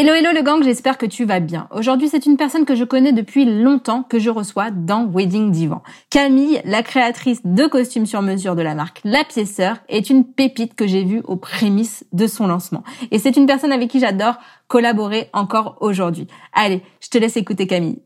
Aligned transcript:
Hello 0.00 0.12
hello 0.14 0.30
le 0.32 0.42
gang, 0.42 0.62
j'espère 0.62 0.96
que 0.96 1.06
tu 1.06 1.24
vas 1.24 1.40
bien. 1.40 1.66
Aujourd'hui, 1.72 2.08
c'est 2.08 2.24
une 2.24 2.36
personne 2.36 2.64
que 2.64 2.76
je 2.76 2.84
connais 2.84 3.12
depuis 3.12 3.44
longtemps 3.44 4.04
que 4.04 4.20
je 4.20 4.30
reçois 4.30 4.70
dans 4.70 5.04
Wedding 5.08 5.50
Divan. 5.50 5.82
Camille, 6.08 6.60
la 6.64 6.84
créatrice 6.84 7.40
de 7.44 7.66
costumes 7.66 8.06
sur 8.06 8.22
mesure 8.22 8.54
de 8.54 8.62
la 8.62 8.76
marque 8.76 9.00
La 9.02 9.24
Pièceur, 9.24 9.78
est 9.88 10.08
une 10.08 10.24
pépite 10.24 10.76
que 10.76 10.86
j'ai 10.86 11.02
vue 11.02 11.22
aux 11.24 11.34
prémices 11.34 12.04
de 12.12 12.28
son 12.28 12.46
lancement. 12.46 12.84
Et 13.10 13.18
c'est 13.18 13.36
une 13.36 13.46
personne 13.46 13.72
avec 13.72 13.90
qui 13.90 13.98
j'adore 13.98 14.36
collaborer 14.68 15.30
encore 15.32 15.78
aujourd'hui. 15.80 16.28
Allez, 16.52 16.80
je 17.00 17.08
te 17.08 17.18
laisse 17.18 17.36
écouter 17.36 17.66
Camille. 17.66 17.98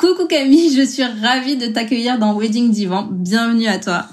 Coucou 0.00 0.26
Camille, 0.26 0.74
je 0.74 0.82
suis 0.84 1.04
ravie 1.04 1.56
de 1.56 1.68
t'accueillir 1.68 2.18
dans 2.18 2.36
Wedding 2.36 2.72
Divan. 2.72 3.06
Bienvenue 3.08 3.68
à 3.68 3.78
toi. 3.78 4.06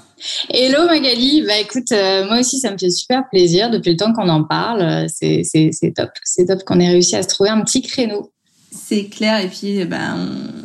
Hello 0.50 0.86
Magali, 0.86 1.42
bah 1.46 1.58
écoute, 1.58 1.92
euh, 1.92 2.26
moi 2.26 2.40
aussi 2.40 2.58
ça 2.58 2.70
me 2.70 2.78
fait 2.78 2.90
super 2.90 3.28
plaisir 3.30 3.70
depuis 3.70 3.92
le 3.92 3.96
temps 3.96 4.12
qu'on 4.12 4.28
en 4.28 4.44
parle. 4.44 4.82
Euh, 4.82 5.06
c'est, 5.08 5.72
top, 5.94 6.10
c'est 6.24 6.46
top 6.46 6.62
qu'on 6.64 6.78
ait 6.78 6.88
réussi 6.88 7.16
à 7.16 7.22
se 7.22 7.28
trouver 7.28 7.50
un 7.50 7.60
petit 7.62 7.80
créneau. 7.80 8.30
C'est 8.70 9.06
clair 9.06 9.40
et 9.40 9.48
puis 9.48 9.84
bah, 9.84 10.16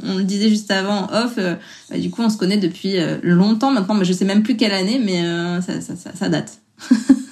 on, 0.03 0.17
le 0.17 0.23
disait 0.23 0.49
juste 0.49 0.71
avant 0.71 1.07
off, 1.11 1.35
euh, 1.37 1.55
bah, 1.89 1.97
du 1.97 2.09
coup 2.09 2.21
on 2.21 2.29
se 2.29 2.37
connaît 2.37 2.57
depuis 2.57 2.97
longtemps 3.21 3.71
maintenant, 3.71 3.95
mais 3.95 4.05
je 4.05 4.13
sais 4.13 4.25
même 4.25 4.43
plus 4.43 4.57
quelle 4.57 4.73
année, 4.73 4.99
mais 5.03 5.21
ça, 5.61 5.95
ça, 6.13 6.29
date. 6.29 6.59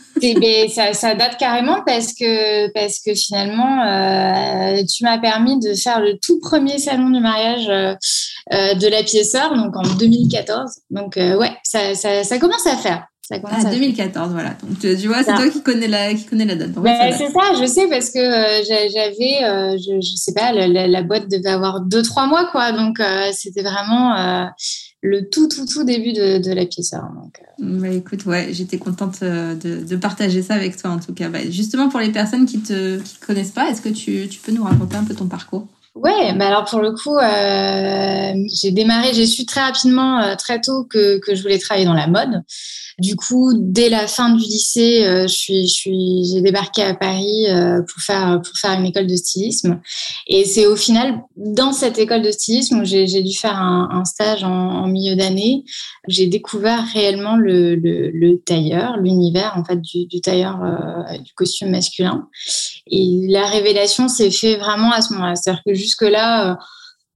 Ça, 0.70 0.94
ça, 0.94 1.16
date 1.16 1.38
carrément 1.38 1.82
parce 1.86 2.14
que, 2.14 2.72
parce 2.72 3.00
que 3.00 3.14
finalement, 3.14 3.84
euh, 3.84 4.84
tu 4.86 5.04
m'as 5.04 5.18
permis 5.18 5.60
de 5.60 5.74
faire 5.74 6.00
le 6.00 6.18
tout 6.18 6.40
premier 6.40 6.78
salon 6.78 7.10
du 7.10 7.20
mariage 7.20 7.68
euh, 7.68 7.94
euh 8.54 8.74
de 8.76 8.88
la 8.88 9.04
pièceur, 9.04 9.56
donc 9.56 9.76
en 9.76 9.84
2014. 9.96 10.72
Donc, 10.92 11.18
euh, 11.18 11.38
ouais, 11.38 11.52
ça, 11.64 11.94
ça, 11.96 12.24
ça, 12.24 12.40
commence 12.40 12.66
à 12.68 12.78
faire. 12.78 13.06
Ça 13.22 13.40
commence 13.40 13.66
ah, 13.66 13.72
2014, 13.72 14.32
voilà. 14.32 14.56
Donc, 14.64 14.80
tu, 14.80 15.08
vois, 15.08 15.24
c'est 15.24 15.36
toi 15.36 15.50
qui 15.50 15.62
connais 15.62 15.88
la, 15.88 16.14
qui 16.14 16.24
connais 16.26 16.46
la 16.46 16.56
date. 16.56 16.72
Ben, 16.72 17.14
c'est 17.18 17.32
ça, 17.32 17.54
je 17.60 17.66
sais, 17.66 17.88
parce 17.90 18.10
que 18.10 18.20
j'avais, 18.20 19.78
je, 19.78 20.00
je 20.02 20.16
sais 20.16 20.34
pas, 20.34 20.54
la, 20.54 20.88
la, 20.88 21.04
boîte 21.04 21.30
devait 21.30 21.50
avoir 21.50 21.82
deux, 21.82 22.02
trois 22.02 22.28
mois, 22.28 22.50
quoi. 22.52 22.72
Donc, 22.72 23.02
c'était 23.34 23.64
vraiment 23.64 24.50
le 25.04 25.30
tout, 25.30 25.50
tout, 25.50 25.66
tout 25.66 25.84
début 25.84 26.14
de, 26.14 26.54
la 26.54 26.66
pièce. 26.66 26.92
Donc, 26.92 27.40
euh. 27.62 27.80
bah, 27.80 27.90
écoute, 27.90 28.26
ouais, 28.26 28.50
j'étais 28.52 28.78
contente 28.78 29.20
euh, 29.22 29.54
de, 29.54 29.96
partager 29.98 30.42
ça 30.42 30.56
avec 30.56 30.78
toi 30.78 30.92
en 30.92 31.00
tout 31.00 31.14
cas. 31.14 31.30
Bah, 31.30 31.40
justement, 31.50 31.90
pour 31.90 32.00
les 32.00 32.12
personnes 32.12 32.46
qui 32.46 32.60
te 32.60 33.00
qui 33.00 33.18
connaissent 33.18 33.52
pas, 33.52 33.70
est-ce 33.70 33.82
que 33.82 33.90
tu, 33.90 34.40
peux 34.40 34.54
nous 34.54 34.64
raconter 34.64 34.96
un 34.96 35.04
peu 35.04 35.14
ton 35.14 35.28
parcours? 35.28 35.68
Ouais, 35.96 36.34
bah 36.34 36.48
alors 36.48 36.66
pour 36.66 36.80
le 36.80 36.92
coup, 36.92 37.16
euh, 37.18 38.34
j'ai 38.52 38.72
démarré, 38.72 39.14
j'ai 39.14 39.28
su 39.28 39.46
très 39.46 39.62
rapidement, 39.62 40.20
euh, 40.22 40.36
très 40.36 40.60
tôt 40.60 40.86
que, 40.86 41.20
que 41.20 41.36
je 41.36 41.44
voulais 41.44 41.60
travailler 41.60 41.86
dans 41.86 41.94
la 41.94 42.08
mode. 42.08 42.42
Du 43.00 43.16
coup, 43.16 43.54
dès 43.56 43.90
la 43.90 44.08
fin 44.08 44.30
du 44.34 44.44
lycée, 44.44 45.04
euh, 45.06 45.24
je 45.24 45.34
suis, 45.34 45.68
je 45.68 45.74
suis, 45.74 46.26
j'ai 46.32 46.42
débarqué 46.42 46.84
à 46.84 46.96
Paris 46.96 47.46
euh, 47.48 47.82
pour 47.82 48.02
faire 48.02 48.40
pour 48.44 48.58
faire 48.58 48.72
une 48.80 48.86
école 48.86 49.08
de 49.08 49.16
stylisme. 49.16 49.82
Et 50.28 50.46
c'est 50.46 50.66
au 50.66 50.76
final 50.76 51.22
dans 51.36 51.74
cette 51.74 51.98
école 52.00 52.22
de 52.22 52.32
stylisme 52.32 52.82
où 52.82 52.86
j'ai, 52.86 53.06
dû 53.06 53.36
faire 53.36 53.58
un, 53.58 53.90
un 53.92 54.06
stage 54.06 54.44
en, 54.44 54.50
en 54.50 54.88
milieu 54.88 55.16
d'année. 55.16 55.64
J'ai 56.08 56.28
découvert 56.28 56.86
réellement 56.94 57.36
le, 57.36 57.76
le, 57.76 58.10
le 58.12 58.38
tailleur, 58.40 58.98
l'univers 58.98 59.54
en 59.58 59.64
fait 59.64 59.80
du, 59.82 60.06
du 60.06 60.22
tailleur 60.22 60.60
euh, 60.64 61.18
du 61.18 61.34
costume 61.34 61.70
masculin. 61.70 62.28
Et 62.88 63.28
la 63.30 63.48
révélation 63.48 64.08
s'est 64.08 64.32
fait 64.32 64.58
vraiment 64.58 64.92
à 64.92 65.02
ce 65.02 65.14
moment-là. 65.14 65.36
C'est-à-dire 65.36 65.62
que 65.66 65.74
jusque 65.74 66.04
là 66.04 66.58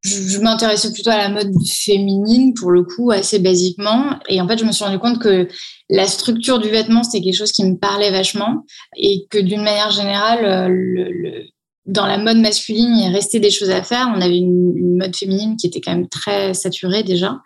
je, 0.02 0.40
m'intéressais 0.40 0.92
plutôt 0.94 1.10
à 1.10 1.18
la 1.18 1.30
mode 1.30 1.52
féminine 1.66 2.54
pour 2.54 2.72
le 2.72 2.84
coup 2.84 3.12
assez 3.12 3.40
basiquement. 3.40 4.18
Et 4.30 4.40
en 4.42 4.48
fait 4.48 4.58
je 4.58 4.66
me 4.66 4.72
suis 4.72 4.86
rendu 4.86 5.00
compte 5.00 5.20
que 5.20 5.48
la 5.90 6.08
structure 6.08 6.60
du 6.60 6.70
vêtement 6.70 7.04
c'était 7.04 7.24
quelque 7.24 7.38
chose 7.38 7.52
qui 7.52 7.66
me 7.66 7.78
parlait 7.78 8.12
vachement. 8.12 8.64
Et 8.96 9.26
que 9.30 9.38
d'une 9.38 9.64
manière 9.64 9.92
générale 9.92 10.46
euh, 10.46 11.44
dans 11.86 12.06
la 12.06 12.18
mode 12.18 12.38
masculine 12.38 12.96
il 12.98 13.14
restait 13.14 13.40
des 13.40 13.52
choses 13.52 13.70
à 13.70 13.84
faire. 13.84 14.12
On 14.16 14.22
avait 14.22 14.38
une 14.38 14.98
mode 14.98 15.16
féminine 15.16 15.58
qui 15.58 15.68
était 15.68 15.82
quand 15.82 15.94
même 15.94 16.10
très 16.10 16.54
saturée 16.54 17.04
déjà 17.04 17.38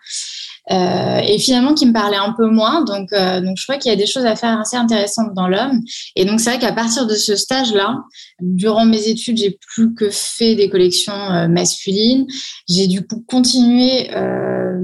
euh, 0.70 1.18
et 1.18 1.38
finalement 1.38 1.74
qui 1.74 1.86
me 1.86 1.92
parlait 1.92 2.16
un 2.16 2.32
peu 2.32 2.48
moins. 2.48 2.84
Donc, 2.84 3.12
euh, 3.12 3.40
donc 3.40 3.56
je 3.58 3.64
crois 3.64 3.78
qu'il 3.78 3.90
y 3.90 3.92
a 3.92 3.96
des 3.96 4.06
choses 4.06 4.24
à 4.24 4.36
faire 4.36 4.60
assez 4.60 4.76
intéressantes 4.76 5.34
dans 5.34 5.48
l'homme. 5.48 5.80
Et 6.14 6.24
donc 6.24 6.40
c'est 6.40 6.50
vrai 6.50 6.58
qu'à 6.58 6.72
partir 6.72 7.06
de 7.06 7.14
ce 7.14 7.34
stage-là, 7.34 7.98
durant 8.40 8.84
mes 8.84 9.08
études, 9.08 9.38
j'ai 9.38 9.58
plus 9.74 9.94
que 9.94 10.10
fait 10.10 10.54
des 10.54 10.70
collections 10.70 11.12
euh, 11.12 11.48
masculines. 11.48 12.26
J'ai 12.68 12.86
du 12.86 13.04
coup 13.04 13.24
continué 13.26 14.10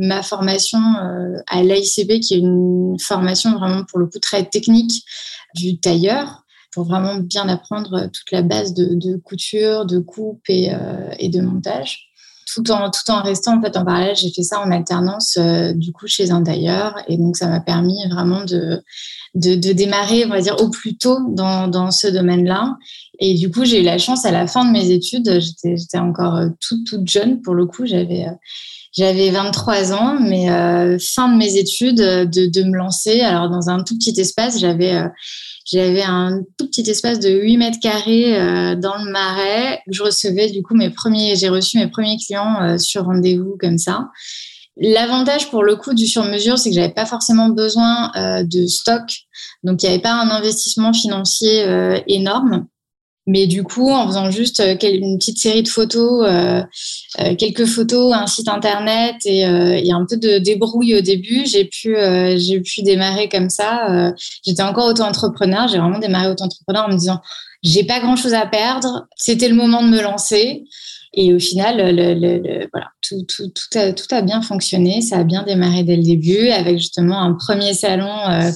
ma 0.00 0.22
formation 0.22 0.78
à 1.49 1.62
l'AICB, 1.62 2.21
qui 2.21 2.34
est 2.34 2.38
une 2.38 2.97
formation 3.00 3.53
vraiment 3.53 3.84
pour 3.84 3.99
le 3.99 4.06
coup 4.06 4.19
très 4.21 4.44
technique 4.44 5.03
du 5.55 5.81
tailleur 5.81 6.44
pour 6.72 6.84
vraiment 6.84 7.17
bien 7.17 7.49
apprendre 7.49 8.09
toute 8.12 8.31
la 8.31 8.43
base 8.43 8.75
de, 8.75 9.17
couture, 9.17 9.87
de 9.87 9.99
coupe 9.99 10.43
et 10.49 10.71
de 10.71 11.41
montage 11.41 12.08
tout 12.55 12.71
en 12.71 12.91
tout 12.91 13.11
en 13.11 13.23
restant 13.23 13.59
en 13.59 13.63
fait 13.63 13.77
en 13.77 13.85
parallèle 13.85 14.17
j'ai 14.17 14.31
fait 14.31 14.43
ça 14.43 14.61
en 14.61 14.71
alternance 14.71 15.37
euh, 15.39 15.73
du 15.75 15.93
coup 15.93 16.07
chez 16.07 16.31
un 16.31 16.43
tailleur 16.43 16.95
et 17.09 17.17
donc 17.17 17.37
ça 17.37 17.49
m'a 17.49 17.61
permis 17.61 18.09
vraiment 18.11 18.45
de, 18.45 18.83
de, 19.35 19.73
démarrer 19.73 20.25
on 20.25 20.31
va 20.31 20.41
dire 20.41 20.57
au 20.61 20.71
plus 20.71 20.97
tôt 20.97 21.19
dans, 21.29 21.69
dans 21.69 21.91
ce 21.91 22.09
domaine 22.09 22.45
là 22.45 22.77
et 23.19 23.35
du 23.35 23.51
coup 23.51 23.65
j'ai 23.65 23.81
eu 23.81 23.85
la 23.85 23.99
chance 23.99 24.25
à 24.25 24.31
la 24.31 24.47
fin 24.47 24.65
de 24.65 24.71
mes 24.71 24.91
études 24.91 25.41
j'étais 25.41 25.77
j'étais 25.77 25.99
encore 25.99 26.37
euh, 26.37 26.49
toute 26.61 26.87
toute 26.87 27.09
jeune 27.09 27.43
pour 27.43 27.55
le 27.55 27.67
coup. 27.67 27.87
J'avais 27.87 28.27
euh, 28.27 28.33
j'avais 28.99 29.31
23 29.31 29.93
ans, 29.93 30.19
mais 30.21 30.47
fin 30.99 31.33
de 31.33 31.37
mes 31.37 31.57
études, 31.57 31.97
de, 31.97 32.47
de, 32.47 32.63
me 32.65 32.77
lancer. 32.77 33.21
Alors 33.21 33.49
dans 33.49 33.71
un 33.71 33.83
tout 33.85 33.97
petit 33.97 34.19
espace, 34.21 34.59
j'avais 34.59 35.01
j'avais 35.71 36.03
un 36.03 36.41
tout 36.57 36.67
petit 36.67 36.89
espace 36.89 37.21
de 37.21 37.29
8 37.29 37.57
mètres 37.59 37.81
carrés 37.81 38.41
euh, 38.41 38.75
dans 38.75 38.97
le 38.97 39.11
marais. 39.11 39.83
Je 39.89 40.03
recevais 40.03 40.51
du 40.51 40.63
coup 40.63 40.75
mes 40.75 40.89
premiers, 40.89 41.37
j'ai 41.37 41.51
reçu 41.51 41.77
mes 41.77 41.89
premiers 41.89 42.17
clients 42.17 42.63
euh, 42.63 42.79
sur 42.79 43.05
rendez-vous 43.05 43.57
comme 43.61 43.77
ça. 43.77 44.09
L'avantage 44.79 45.51
pour 45.51 45.63
le 45.63 45.77
coup 45.77 45.93
du 45.93 46.07
sur-mesure, 46.07 46.57
c'est 46.57 46.71
que 46.71 46.75
j'avais 46.75 46.95
pas 46.95 47.05
forcément 47.05 47.51
besoin 47.51 48.13
euh, 48.17 48.45
de 48.45 48.67
stock, 48.67 49.03
donc 49.63 49.83
il 49.83 49.87
n'y 49.87 49.93
avait 49.93 50.03
pas 50.03 50.15
un 50.15 50.31
investissement 50.31 50.93
financier 50.93 51.67
énorme. 52.07 52.67
Mais 53.28 53.47
du 53.47 53.62
coup, 53.62 53.91
en 53.91 54.06
faisant 54.06 54.31
juste 54.31 54.61
euh, 54.61 54.75
une 54.83 55.19
petite 55.19 55.39
série 55.39 55.62
de 55.62 55.69
photos, 55.69 56.27
euh, 56.27 56.62
euh, 57.21 57.34
quelques 57.34 57.66
photos, 57.66 58.15
un 58.15 58.27
site 58.27 58.49
internet 58.49 59.16
et, 59.27 59.44
un 59.44 60.06
peu 60.09 60.16
de 60.16 60.39
débrouille 60.39 60.97
au 60.97 61.03
début, 61.03 61.44
j'ai 61.44 61.67
pu, 61.67 61.94
j'ai 62.37 62.61
pu 62.61 62.83
démarrer 62.83 63.28
comme 63.28 63.50
ça. 63.50 64.15
J'étais 64.47 64.62
encore 64.62 64.87
auto-entrepreneur. 64.87 65.69
J'ai 65.69 65.79
vraiment 65.79 65.99
démarré 65.99 66.29
auto-entrepreneur 66.29 66.87
en 66.87 66.88
me 66.88 66.97
disant, 66.97 67.20
j'ai 67.62 67.85
pas 67.85 68.00
grand 68.00 68.17
chose 68.17 68.32
à 68.32 68.47
perdre. 68.47 69.06
C'était 69.17 69.49
le 69.49 69.55
moment 69.55 69.82
de 69.82 69.88
me 69.88 70.00
lancer. 70.00 70.64
Et 71.12 71.35
au 71.35 71.38
final, 71.38 71.76
voilà, 72.73 72.87
tout 73.03 74.14
a 74.14 74.23
bien 74.23 74.41
fonctionné. 74.41 75.03
Ça 75.03 75.19
a 75.19 75.25
bien 75.25 75.43
démarré 75.43 75.82
dès 75.82 75.97
le 75.97 76.03
début 76.03 76.49
avec 76.49 76.79
justement 76.79 77.20
un 77.20 77.35
premier 77.35 77.75
salon 77.75 78.08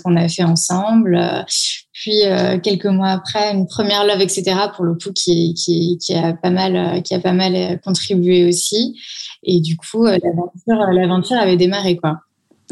qu'on 0.03 0.17
a 0.17 0.29
fait 0.29 0.45
ensemble. 0.45 1.45
Puis 2.03 2.25
euh, 2.25 2.59
quelques 2.59 2.87
mois 2.87 3.11
après, 3.11 3.53
une 3.53 3.69
première 3.69 4.05
love, 4.05 4.21
etc. 4.21 4.57
Pour 4.75 4.85
le 4.85 4.95
coup, 4.95 5.13
qui, 5.15 5.55
qui, 5.55 6.15
a 6.15 6.33
pas 6.33 6.51
mal, 6.51 7.01
qui 7.05 7.15
a 7.15 7.21
pas 7.21 7.33
mal 7.33 7.55
euh, 7.55 7.77
contribué 7.77 8.45
aussi. 8.45 8.99
Et 9.45 9.61
du 9.61 9.77
coup, 9.77 10.05
euh, 10.07 10.19
l'aventure, 10.21 10.93
l'aventure 10.93 11.37
avait 11.37 11.57
démarré 11.57 11.97
quoi. 11.97 12.19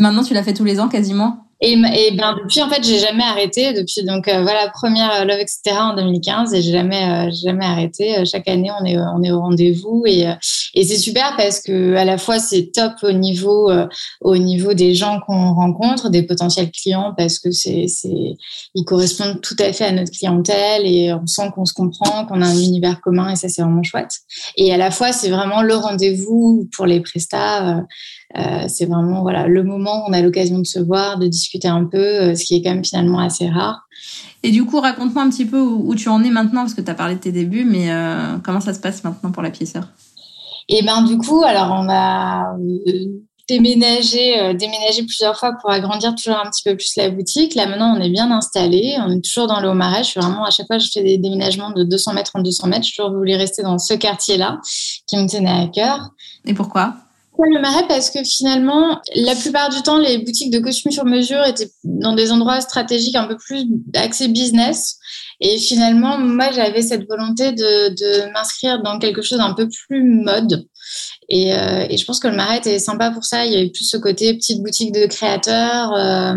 Maintenant, 0.00 0.24
tu 0.24 0.34
l'as 0.34 0.42
fait 0.42 0.52
tous 0.52 0.64
les 0.64 0.80
ans 0.80 0.88
quasiment? 0.88 1.46
Et, 1.62 1.72
et, 1.72 2.10
ben 2.12 2.36
depuis 2.42 2.62
en 2.62 2.70
fait 2.70 2.82
j'ai 2.82 2.98
jamais 2.98 3.22
arrêté. 3.22 3.74
Depuis 3.74 4.02
donc 4.04 4.28
euh, 4.28 4.40
voilà 4.40 4.70
première 4.70 5.12
euh, 5.20 5.24
Love 5.24 5.40
etc. 5.40 5.76
en 5.78 5.94
2015 5.94 6.54
et 6.54 6.62
j'ai 6.62 6.72
jamais 6.72 7.28
euh, 7.28 7.30
jamais 7.30 7.66
arrêté. 7.66 8.24
Chaque 8.24 8.48
année 8.48 8.70
on 8.80 8.84
est 8.86 8.96
on 8.96 9.22
est 9.22 9.30
au 9.30 9.40
rendez-vous. 9.40 10.04
Et 10.06 10.26
et 10.74 10.84
c'est 10.84 10.96
super 10.96 11.36
parce 11.36 11.60
que 11.60 11.96
à 11.96 12.04
la 12.06 12.16
fois 12.16 12.38
c'est 12.38 12.72
top 12.72 12.92
au 13.02 13.12
niveau 13.12 13.70
au 14.22 14.36
niveau 14.38 14.72
des 14.72 14.94
gens 14.94 15.20
qu'on 15.20 15.52
rencontre 15.52 16.08
des 16.08 16.22
potentiels 16.22 16.70
clients 16.70 17.12
parce 17.16 17.38
que 17.38 17.50
c'est 17.50 17.86
c'est 17.88 18.36
ils 18.74 18.84
correspondent 18.84 19.42
tout 19.42 19.56
à 19.58 19.72
fait 19.74 19.84
à 19.84 19.92
notre 19.92 20.12
clientèle 20.12 20.86
et 20.86 21.12
on 21.12 21.26
sent 21.26 21.50
qu'on 21.54 21.66
se 21.66 21.74
comprend 21.74 22.24
qu'on 22.24 22.40
a 22.40 22.46
un 22.46 22.58
univers 22.58 23.02
commun 23.02 23.30
et 23.32 23.36
ça 23.36 23.48
c'est 23.48 23.60
vraiment 23.60 23.82
chouette. 23.82 24.12
Et 24.56 24.72
à 24.72 24.78
la 24.78 24.90
fois 24.90 25.12
c'est 25.12 25.28
vraiment 25.28 25.60
le 25.60 25.74
rendez-vous 25.74 26.70
pour 26.74 26.86
les 26.86 27.00
prestats 27.00 27.84
euh, 28.36 28.66
c'est 28.68 28.86
vraiment 28.86 29.22
voilà 29.22 29.48
le 29.48 29.64
moment 29.64 30.02
où 30.02 30.10
on 30.10 30.12
a 30.12 30.20
l'occasion 30.20 30.58
de 30.58 30.66
se 30.66 30.78
voir, 30.78 31.18
de 31.18 31.26
discuter 31.26 31.68
un 31.68 31.84
peu, 31.84 31.98
euh, 31.98 32.34
ce 32.34 32.44
qui 32.44 32.54
est 32.54 32.62
quand 32.62 32.70
même 32.70 32.84
finalement 32.84 33.18
assez 33.18 33.48
rare. 33.48 33.88
Et 34.42 34.52
du 34.52 34.64
coup, 34.64 34.80
raconte-moi 34.80 35.22
un 35.22 35.30
petit 35.30 35.44
peu 35.44 35.60
où, 35.60 35.94
tu 35.94 36.08
en 36.08 36.22
es 36.22 36.30
maintenant, 36.30 36.60
parce 36.62 36.74
que 36.74 36.80
tu 36.80 36.90
as 36.90 36.94
parlé 36.94 37.16
de 37.16 37.20
tes 37.20 37.32
débuts, 37.32 37.64
mais 37.64 37.90
euh, 37.90 38.38
comment 38.42 38.60
ça 38.60 38.72
se 38.72 38.80
passe 38.80 39.02
maintenant 39.04 39.32
pour 39.32 39.42
la 39.42 39.50
piéceur 39.50 39.84
Et 40.68 40.78
eh 40.78 40.82
ben 40.82 41.02
du 41.02 41.18
coup, 41.18 41.42
alors 41.42 41.72
on 41.72 41.88
a 41.90 42.56
déménagé, 43.48 44.54
déménagé 44.54 45.02
plusieurs 45.02 45.36
fois 45.36 45.52
pour 45.60 45.70
agrandir 45.70 46.14
toujours 46.14 46.38
un 46.38 46.48
petit 46.48 46.62
peu 46.64 46.76
plus 46.76 46.94
la 46.96 47.10
boutique. 47.10 47.56
Là 47.56 47.66
maintenant, 47.66 47.96
on 47.96 48.00
est 48.00 48.10
bien 48.10 48.30
installé, 48.30 48.96
on 49.04 49.10
est 49.10 49.24
toujours 49.24 49.48
dans 49.48 49.60
le 49.60 49.68
Haut-Marais. 49.68 50.04
Je 50.04 50.10
suis 50.10 50.20
vraiment 50.20 50.44
à 50.44 50.50
chaque 50.50 50.68
fois, 50.68 50.78
je 50.78 50.88
fais 50.88 51.02
des 51.02 51.18
déménagements 51.18 51.72
de 51.72 51.82
200 51.82 52.14
mètres 52.14 52.30
en 52.34 52.42
200 52.42 52.68
mètres. 52.68 52.86
Je 52.86 52.94
toujours 52.94 53.12
voulu 53.12 53.34
rester 53.34 53.62
dans 53.62 53.78
ce 53.78 53.94
quartier-là 53.94 54.60
qui 55.08 55.16
me 55.16 55.28
tenait 55.28 55.50
à 55.50 55.66
cœur. 55.66 56.10
Et 56.46 56.54
pourquoi? 56.54 56.94
Le 57.46 57.60
Marais 57.60 57.86
parce 57.88 58.10
que 58.10 58.22
finalement, 58.24 59.00
la 59.14 59.34
plupart 59.34 59.68
du 59.70 59.80
temps, 59.82 59.98
les 59.98 60.18
boutiques 60.18 60.52
de 60.52 60.58
costumes 60.58 60.92
sur 60.92 61.04
mesure 61.04 61.44
étaient 61.44 61.70
dans 61.84 62.14
des 62.14 62.32
endroits 62.32 62.60
stratégiques 62.60 63.16
un 63.16 63.26
peu 63.26 63.36
plus 63.36 63.66
axés 63.94 64.28
business. 64.28 64.98
Et 65.40 65.58
finalement, 65.58 66.18
moi, 66.18 66.50
j'avais 66.52 66.82
cette 66.82 67.08
volonté 67.08 67.52
de, 67.52 68.32
m'inscrire 68.32 68.82
dans 68.82 68.98
quelque 68.98 69.22
chose 69.22 69.38
d'un 69.38 69.54
peu 69.54 69.68
plus 69.68 70.02
mode. 70.04 70.66
Et, 71.28 71.54
euh, 71.54 71.86
et, 71.88 71.96
je 71.96 72.04
pense 72.04 72.20
que 72.20 72.28
le 72.28 72.36
Marais 72.36 72.58
était 72.58 72.78
sympa 72.78 73.10
pour 73.10 73.24
ça. 73.24 73.46
Il 73.46 73.52
y 73.52 73.56
avait 73.56 73.70
plus 73.70 73.84
ce 73.84 73.96
côté 73.96 74.34
petite 74.34 74.62
boutique 74.62 74.92
de 74.92 75.06
créateurs. 75.06 75.94
Euh, 75.94 76.36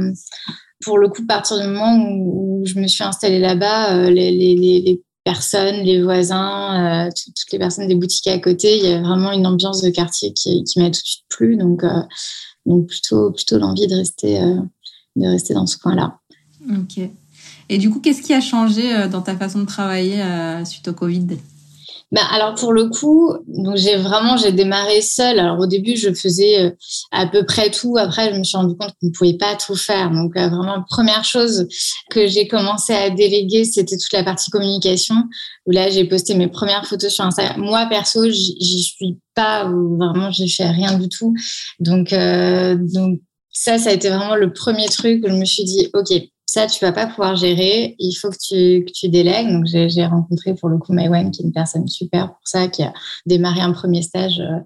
pour 0.85 0.97
le 0.97 1.09
coup, 1.09 1.23
à 1.23 1.33
partir 1.35 1.59
du 1.59 1.67
moment 1.67 1.97
où, 1.97 2.63
je 2.65 2.79
me 2.79 2.87
suis 2.87 3.03
installée 3.03 3.39
là-bas, 3.39 3.95
euh, 3.95 4.09
les 4.09 5.01
personnes, 5.23 5.77
les 5.83 6.01
voisins, 6.01 7.07
euh, 7.07 7.09
toutes 7.11 7.51
les 7.51 7.59
personnes 7.59 7.87
des 7.87 7.95
boutiques 7.95 8.27
à 8.27 8.39
côté. 8.39 8.77
Il 8.77 8.83
y 8.83 8.91
a 8.91 9.01
vraiment 9.01 9.31
une 9.31 9.47
ambiance 9.47 9.81
de 9.81 9.89
quartier 9.89 10.33
qui, 10.33 10.63
m'a 10.77 10.85
tout 10.85 10.91
de 10.91 10.95
suite 10.95 11.25
plu. 11.29 11.55
Donc, 11.55 11.83
euh, 11.83 12.01
plutôt 12.87 13.57
l'envie 13.57 13.87
de 13.87 13.95
rester, 13.95 14.41
euh, 14.41 14.57
de 15.15 15.27
rester 15.27 15.53
dans 15.53 15.65
ce 15.65 15.77
coin-là. 15.77 16.19
Ok. 16.69 17.09
Et 17.69 17.77
du 17.77 17.89
coup, 17.89 17.99
qu'est-ce 17.99 18.21
qui 18.21 18.33
a 18.33 18.41
changé 18.41 19.07
dans 19.09 19.21
ta 19.21 19.35
façon 19.35 19.59
de 19.59 19.65
travailler 19.65 20.21
suite 20.65 20.87
au 20.89 20.93
Covid? 20.93 21.27
Ben, 22.13 22.21
alors 22.29 22.53
pour 22.53 22.73
le 22.73 22.89
coup, 22.89 23.33
donc 23.47 23.75
j'ai 23.75 23.95
vraiment 23.95 24.37
j'ai 24.37 24.51
démarré 24.51 25.01
seule. 25.01 25.39
Alors 25.39 25.59
au 25.59 25.65
début, 25.65 25.97
je 25.97 26.13
faisais 26.13 26.59
euh, 26.59 26.69
à 27.11 27.25
peu 27.25 27.43
près 27.43 27.71
tout. 27.71 27.97
Après, 27.97 28.31
je 28.31 28.37
me 28.37 28.43
suis 28.43 28.55
rendu 28.55 28.75
compte 28.75 28.91
qu'on 29.01 29.07
ne 29.07 29.11
pouvait 29.11 29.33
pas 29.33 29.55
tout 29.55 29.75
faire. 29.75 30.11
Donc 30.11 30.37
euh, 30.37 30.47
vraiment, 30.47 30.83
première 30.87 31.23
chose 31.23 31.67
que 32.11 32.27
j'ai 32.27 32.47
commencé 32.47 32.93
à 32.93 33.09
déléguer, 33.09 33.65
c'était 33.65 33.97
toute 33.97 34.13
la 34.13 34.23
partie 34.23 34.51
communication. 34.51 35.15
Où 35.65 35.71
là, 35.71 35.89
j'ai 35.89 36.05
posté 36.05 36.35
mes 36.35 36.47
premières 36.47 36.85
photos 36.85 37.11
sur 37.11 37.25
Instagram. 37.25 37.59
Moi 37.59 37.87
perso, 37.87 38.29
j'y 38.29 38.83
suis 38.83 39.17
pas 39.33 39.63
vraiment, 39.63 40.29
j'ai 40.29 40.47
fait 40.47 40.69
rien 40.69 40.99
du 40.99 41.09
tout. 41.09 41.33
Donc 41.79 42.13
euh, 42.13 42.77
donc 42.93 43.21
ça, 43.51 43.79
ça 43.79 43.89
a 43.89 43.93
été 43.93 44.09
vraiment 44.09 44.35
le 44.35 44.53
premier 44.53 44.87
truc 44.87 45.23
où 45.25 45.29
je 45.29 45.35
me 45.35 45.45
suis 45.45 45.63
dit, 45.63 45.89
ok, 45.95 46.13
ça, 46.53 46.67
tu 46.67 46.85
vas 46.85 46.91
pas 46.91 47.07
pouvoir 47.07 47.35
gérer. 47.35 47.95
Il 47.97 48.13
faut 48.13 48.29
que 48.29 48.37
tu, 48.37 48.85
que 48.85 48.91
tu 48.91 49.09
délègues. 49.09 49.49
Donc, 49.49 49.65
j'ai 49.65 50.05
rencontré 50.05 50.53
pour 50.53 50.69
le 50.69 50.77
coup 50.77 50.93
Maïwen, 50.93 51.31
qui 51.31 51.41
est 51.41 51.45
une 51.45 51.51
personne 51.51 51.87
super 51.87 52.27
pour 52.27 52.41
ça, 52.43 52.67
qui 52.67 52.83
a 52.83 52.93
démarré 53.25 53.61
un 53.61 53.71
premier 53.71 54.03
stage 54.03 54.39
euh, 54.39 54.59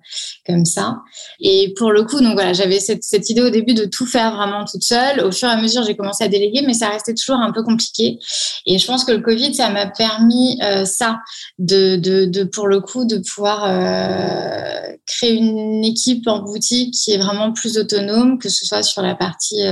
comme 0.45 0.65
ça. 0.65 0.97
Et 1.39 1.73
pour 1.77 1.93
le 1.93 2.03
coup, 2.03 2.19
donc 2.19 2.33
voilà, 2.33 2.51
j'avais 2.51 2.81
cette, 2.81 3.05
cette, 3.05 3.29
idée 3.29 3.41
au 3.41 3.49
début 3.49 3.73
de 3.73 3.85
tout 3.85 4.05
faire 4.05 4.35
vraiment 4.35 4.65
toute 4.65 4.83
seule. 4.83 5.21
Au 5.21 5.31
fur 5.31 5.47
et 5.47 5.51
à 5.51 5.61
mesure, 5.61 5.83
j'ai 5.83 5.95
commencé 5.95 6.25
à 6.25 6.27
déléguer, 6.27 6.61
mais 6.67 6.73
ça 6.73 6.89
restait 6.89 7.13
toujours 7.13 7.37
un 7.37 7.53
peu 7.53 7.63
compliqué. 7.63 8.19
Et 8.65 8.77
je 8.79 8.85
pense 8.85 9.05
que 9.05 9.13
le 9.13 9.21
Covid, 9.21 9.53
ça 9.55 9.69
m'a 9.69 9.87
permis 9.87 10.59
euh, 10.63 10.83
ça, 10.83 11.19
de, 11.57 11.95
de, 11.95 12.25
de, 12.25 12.43
pour 12.43 12.67
le 12.67 12.81
coup, 12.81 13.05
de 13.05 13.19
pouvoir 13.19 13.63
euh, 13.63 14.93
créer 15.05 15.35
une 15.35 15.85
équipe 15.85 16.27
en 16.27 16.39
boutique 16.39 16.93
qui 16.93 17.13
est 17.13 17.17
vraiment 17.17 17.53
plus 17.53 17.77
autonome, 17.77 18.39
que 18.39 18.49
ce 18.49 18.65
soit 18.65 18.83
sur 18.83 19.01
la 19.01 19.15
partie 19.15 19.63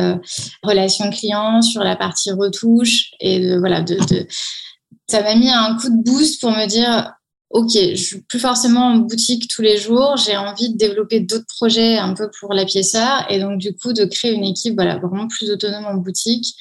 relation 0.64 1.10
client, 1.10 1.62
sur 1.62 1.84
la 1.84 1.98
partie 1.98 2.05
retouche 2.32 3.12
et 3.20 3.40
de, 3.40 3.58
voilà, 3.58 3.82
de, 3.82 3.98
ça 5.10 5.22
m'a 5.22 5.36
mis 5.36 5.50
un 5.50 5.76
coup 5.78 5.90
de 5.90 6.04
boost 6.04 6.42
pour 6.42 6.52
me 6.52 6.68
dire 6.68 7.12
ok, 7.52 7.72
je 7.72 7.96
suis 7.96 8.22
plus 8.24 8.40
forcément 8.40 8.88
en 8.88 8.98
boutique 8.98 9.48
tous 9.50 9.62
les 9.62 9.78
jours, 9.78 10.18
j'ai 10.18 10.36
envie 10.36 10.74
de 10.74 10.78
développer 10.78 11.22
d'autres 11.22 11.46
projets 11.58 11.98
un 11.98 12.14
peu 12.14 12.30
pour 12.40 12.54
la 12.54 12.66
piéceur 12.66 13.26
et 13.30 13.40
donc 13.40 13.60
du 13.60 13.74
coup 13.76 13.94
de 13.94 14.04
créer 14.06 14.34
une 14.34 14.44
équipe 14.44 14.76
voilà 14.76 14.98
vraiment 14.98 15.28
plus 15.28 15.52
autonome 15.52 15.86
en 15.86 15.96
boutique 15.96 16.56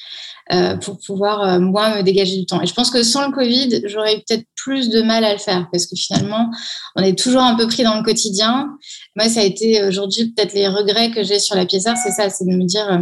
euh, 0.53 0.77
pour 0.77 0.99
pouvoir 0.99 1.41
euh, 1.41 1.59
moi 1.59 1.97
me 1.97 2.03
dégager 2.03 2.37
du 2.37 2.45
temps. 2.45 2.61
Et 2.61 2.67
je 2.67 2.73
pense 2.75 2.91
que 2.91 3.01
sans 3.01 3.25
le 3.25 3.33
Covid, 3.33 3.81
j'aurais 3.85 4.23
peut-être 4.27 4.45
plus 4.55 4.89
de 4.89 5.01
mal 5.01 5.23
à 5.23 5.33
le 5.33 5.39
faire 5.39 5.67
parce 5.71 5.87
que 5.87 5.95
finalement 5.95 6.51
on 6.95 7.01
est 7.01 7.17
toujours 7.17 7.41
un 7.41 7.55
peu 7.55 7.65
pris 7.65 7.81
dans 7.81 7.97
le 7.97 8.03
quotidien. 8.03 8.69
Moi, 9.15 9.27
ça 9.27 9.39
a 9.39 9.43
été 9.43 9.83
aujourd'hui 9.83 10.31
peut-être 10.31 10.53
les 10.53 10.67
regrets 10.67 11.09
que 11.09 11.23
j'ai 11.23 11.39
sur 11.39 11.55
la 11.55 11.65
piéceur, 11.65 11.97
c'est 11.97 12.11
ça, 12.11 12.29
c'est 12.29 12.45
de 12.45 12.55
me 12.55 12.63
dire 12.63 12.87
euh, 12.91 12.99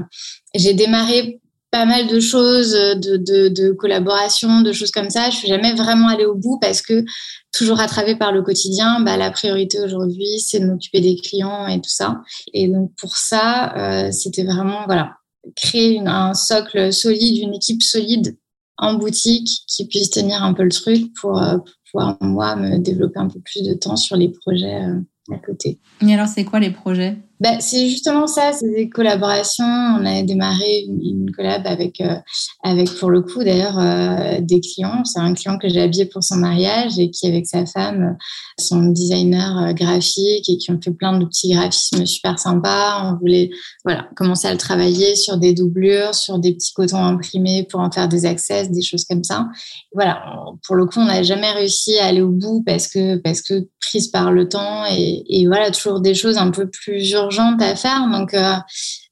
j'ai 0.55 0.73
démarré 0.73 1.41
pas 1.73 1.85
mal 1.85 2.05
de 2.05 2.19
choses, 2.19 2.73
de, 2.73 3.17
de, 3.17 3.49
de 3.49 3.71
collaboration, 3.71 4.61
de 4.61 4.71
choses 4.71 4.91
comme 4.91 5.09
ça. 5.09 5.31
Je 5.31 5.37
suis 5.37 5.47
jamais 5.47 5.73
vraiment 5.73 6.07
allée 6.07 6.25
au 6.25 6.35
bout 6.35 6.59
parce 6.61 6.83
que 6.83 7.03
toujours 7.51 7.79
attravé 7.79 8.15
par 8.15 8.31
le 8.31 8.43
quotidien, 8.43 8.99
bah, 8.99 9.17
la 9.17 9.31
priorité 9.31 9.79
aujourd'hui, 9.79 10.39
c'est 10.39 10.59
de 10.59 10.67
m'occuper 10.67 11.01
des 11.01 11.15
clients 11.15 11.65
et 11.65 11.81
tout 11.81 11.89
ça. 11.89 12.21
Et 12.53 12.67
donc 12.67 12.91
pour 13.01 13.17
ça, 13.17 13.73
euh, 13.75 14.11
c'était 14.11 14.43
vraiment 14.43 14.85
voilà 14.85 15.15
créer 15.55 15.99
un 16.05 16.35
socle 16.35 16.93
solide, 16.93 17.41
une 17.41 17.55
équipe 17.55 17.81
solide 17.81 18.37
en 18.77 18.93
boutique 18.93 19.49
qui 19.67 19.87
puisse 19.87 20.11
tenir 20.11 20.43
un 20.43 20.53
peu 20.53 20.63
le 20.63 20.71
truc 20.71 21.11
pour, 21.19 21.41
euh, 21.41 21.57
pouvoir 21.91 22.17
moi 22.21 22.55
me 22.55 22.77
développer 22.77 23.19
un 23.19 23.29
peu 23.29 23.39
plus 23.39 23.63
de 23.63 23.73
temps 23.73 23.95
sur 23.95 24.15
les 24.15 24.29
projets 24.29 24.83
euh, 24.83 25.33
à 25.33 25.39
côté. 25.39 25.79
Et 26.01 26.13
alors, 26.13 26.27
c'est 26.27 26.43
quoi 26.43 26.59
les 26.59 26.71
projets? 26.71 27.17
Bah, 27.43 27.59
c'est 27.59 27.89
justement 27.89 28.25
ça, 28.25 28.53
c'est 28.53 28.71
des 28.71 28.87
collaborations. 28.87 29.65
On 29.65 30.05
a 30.05 30.21
démarré 30.21 30.85
une, 30.87 31.29
collab 31.35 31.67
avec, 31.67 31.99
euh, 31.99 32.15
avec 32.63 32.89
pour 32.97 33.09
le 33.09 33.21
coup 33.21 33.43
d'ailleurs 33.43 33.77
euh, 33.77 34.39
des 34.39 34.61
clients. 34.61 35.03
C'est 35.03 35.19
un 35.19 35.33
client 35.33 35.57
que 35.57 35.67
j'ai 35.67 35.81
habillé 35.81 36.05
pour 36.05 36.23
son 36.23 36.37
mariage 36.37 36.97
et 36.99 37.09
qui 37.09 37.27
avec 37.27 37.45
sa 37.45 37.65
femme 37.65 38.15
sont 38.57 38.83
designers 38.83 39.57
euh, 39.61 39.73
graphiques 39.73 40.47
et 40.47 40.57
qui 40.57 40.71
ont 40.71 40.79
fait 40.81 40.93
plein 40.93 41.19
de 41.19 41.25
petits 41.25 41.51
graphismes 41.51 42.05
super 42.05 42.39
sympas. 42.39 43.11
On 43.11 43.17
voulait 43.17 43.49
voilà 43.83 44.07
commencer 44.15 44.47
à 44.47 44.53
le 44.53 44.57
travailler 44.57 45.17
sur 45.17 45.37
des 45.37 45.53
doublures, 45.53 46.15
sur 46.15 46.39
des 46.39 46.53
petits 46.53 46.71
cotons 46.71 47.03
imprimés 47.03 47.67
pour 47.69 47.81
en 47.81 47.91
faire 47.91 48.07
des 48.07 48.25
accès, 48.25 48.69
des 48.69 48.81
choses 48.81 49.03
comme 49.03 49.25
ça. 49.25 49.49
Voilà, 49.91 50.23
pour 50.65 50.77
le 50.77 50.85
coup, 50.85 51.01
on 51.01 51.05
n'a 51.07 51.23
jamais 51.23 51.51
réussi 51.51 51.97
à 51.99 52.05
aller 52.05 52.21
au 52.21 52.29
bout 52.29 52.63
parce 52.65 52.87
que 52.87 53.17
parce 53.17 53.41
que 53.41 53.67
prise 53.81 54.07
par 54.07 54.31
le 54.31 54.47
temps 54.47 54.85
et, 54.85 55.25
et 55.27 55.45
voilà 55.45 55.71
toujours 55.71 55.99
des 55.99 56.13
choses 56.13 56.37
un 56.37 56.49
peu 56.49 56.69
plus 56.69 57.11
urgentes 57.11 57.32
à 57.39 57.75
faire. 57.75 58.07
Donc, 58.11 58.33
euh, 58.33 58.53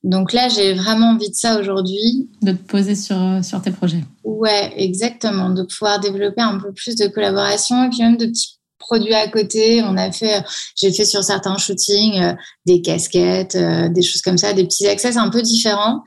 donc 0.03 0.33
là, 0.33 0.49
j'ai 0.49 0.73
vraiment 0.73 1.11
envie 1.11 1.29
de 1.29 1.35
ça 1.35 1.59
aujourd'hui. 1.59 2.29
De 2.41 2.51
te 2.51 2.63
poser 2.63 2.95
sur, 2.95 3.17
euh, 3.17 3.41
sur 3.41 3.61
tes 3.61 3.71
projets. 3.71 4.03
Ouais, 4.23 4.73
exactement. 4.77 5.49
De 5.49 5.63
pouvoir 5.63 5.99
développer 5.99 6.41
un 6.41 6.57
peu 6.59 6.71
plus 6.73 6.95
de 6.95 7.07
collaboration 7.07 7.85
et 7.85 7.89
puis 7.89 7.99
même 7.99 8.17
de 8.17 8.25
petits 8.27 8.57
produits 8.79 9.13
à 9.13 9.27
côté. 9.27 9.83
On 9.83 9.97
a 9.97 10.11
fait, 10.11 10.43
j'ai 10.75 10.91
fait 10.91 11.05
sur 11.05 11.23
certains 11.23 11.57
shootings 11.57 12.21
euh, 12.21 12.33
des 12.65 12.81
casquettes, 12.81 13.57
des 13.57 14.01
choses 14.01 14.21
comme 14.21 14.37
ça, 14.37 14.53
des 14.53 14.65
petits 14.65 14.87
accès 14.87 15.17
un 15.17 15.29
peu 15.29 15.41
différents 15.41 16.03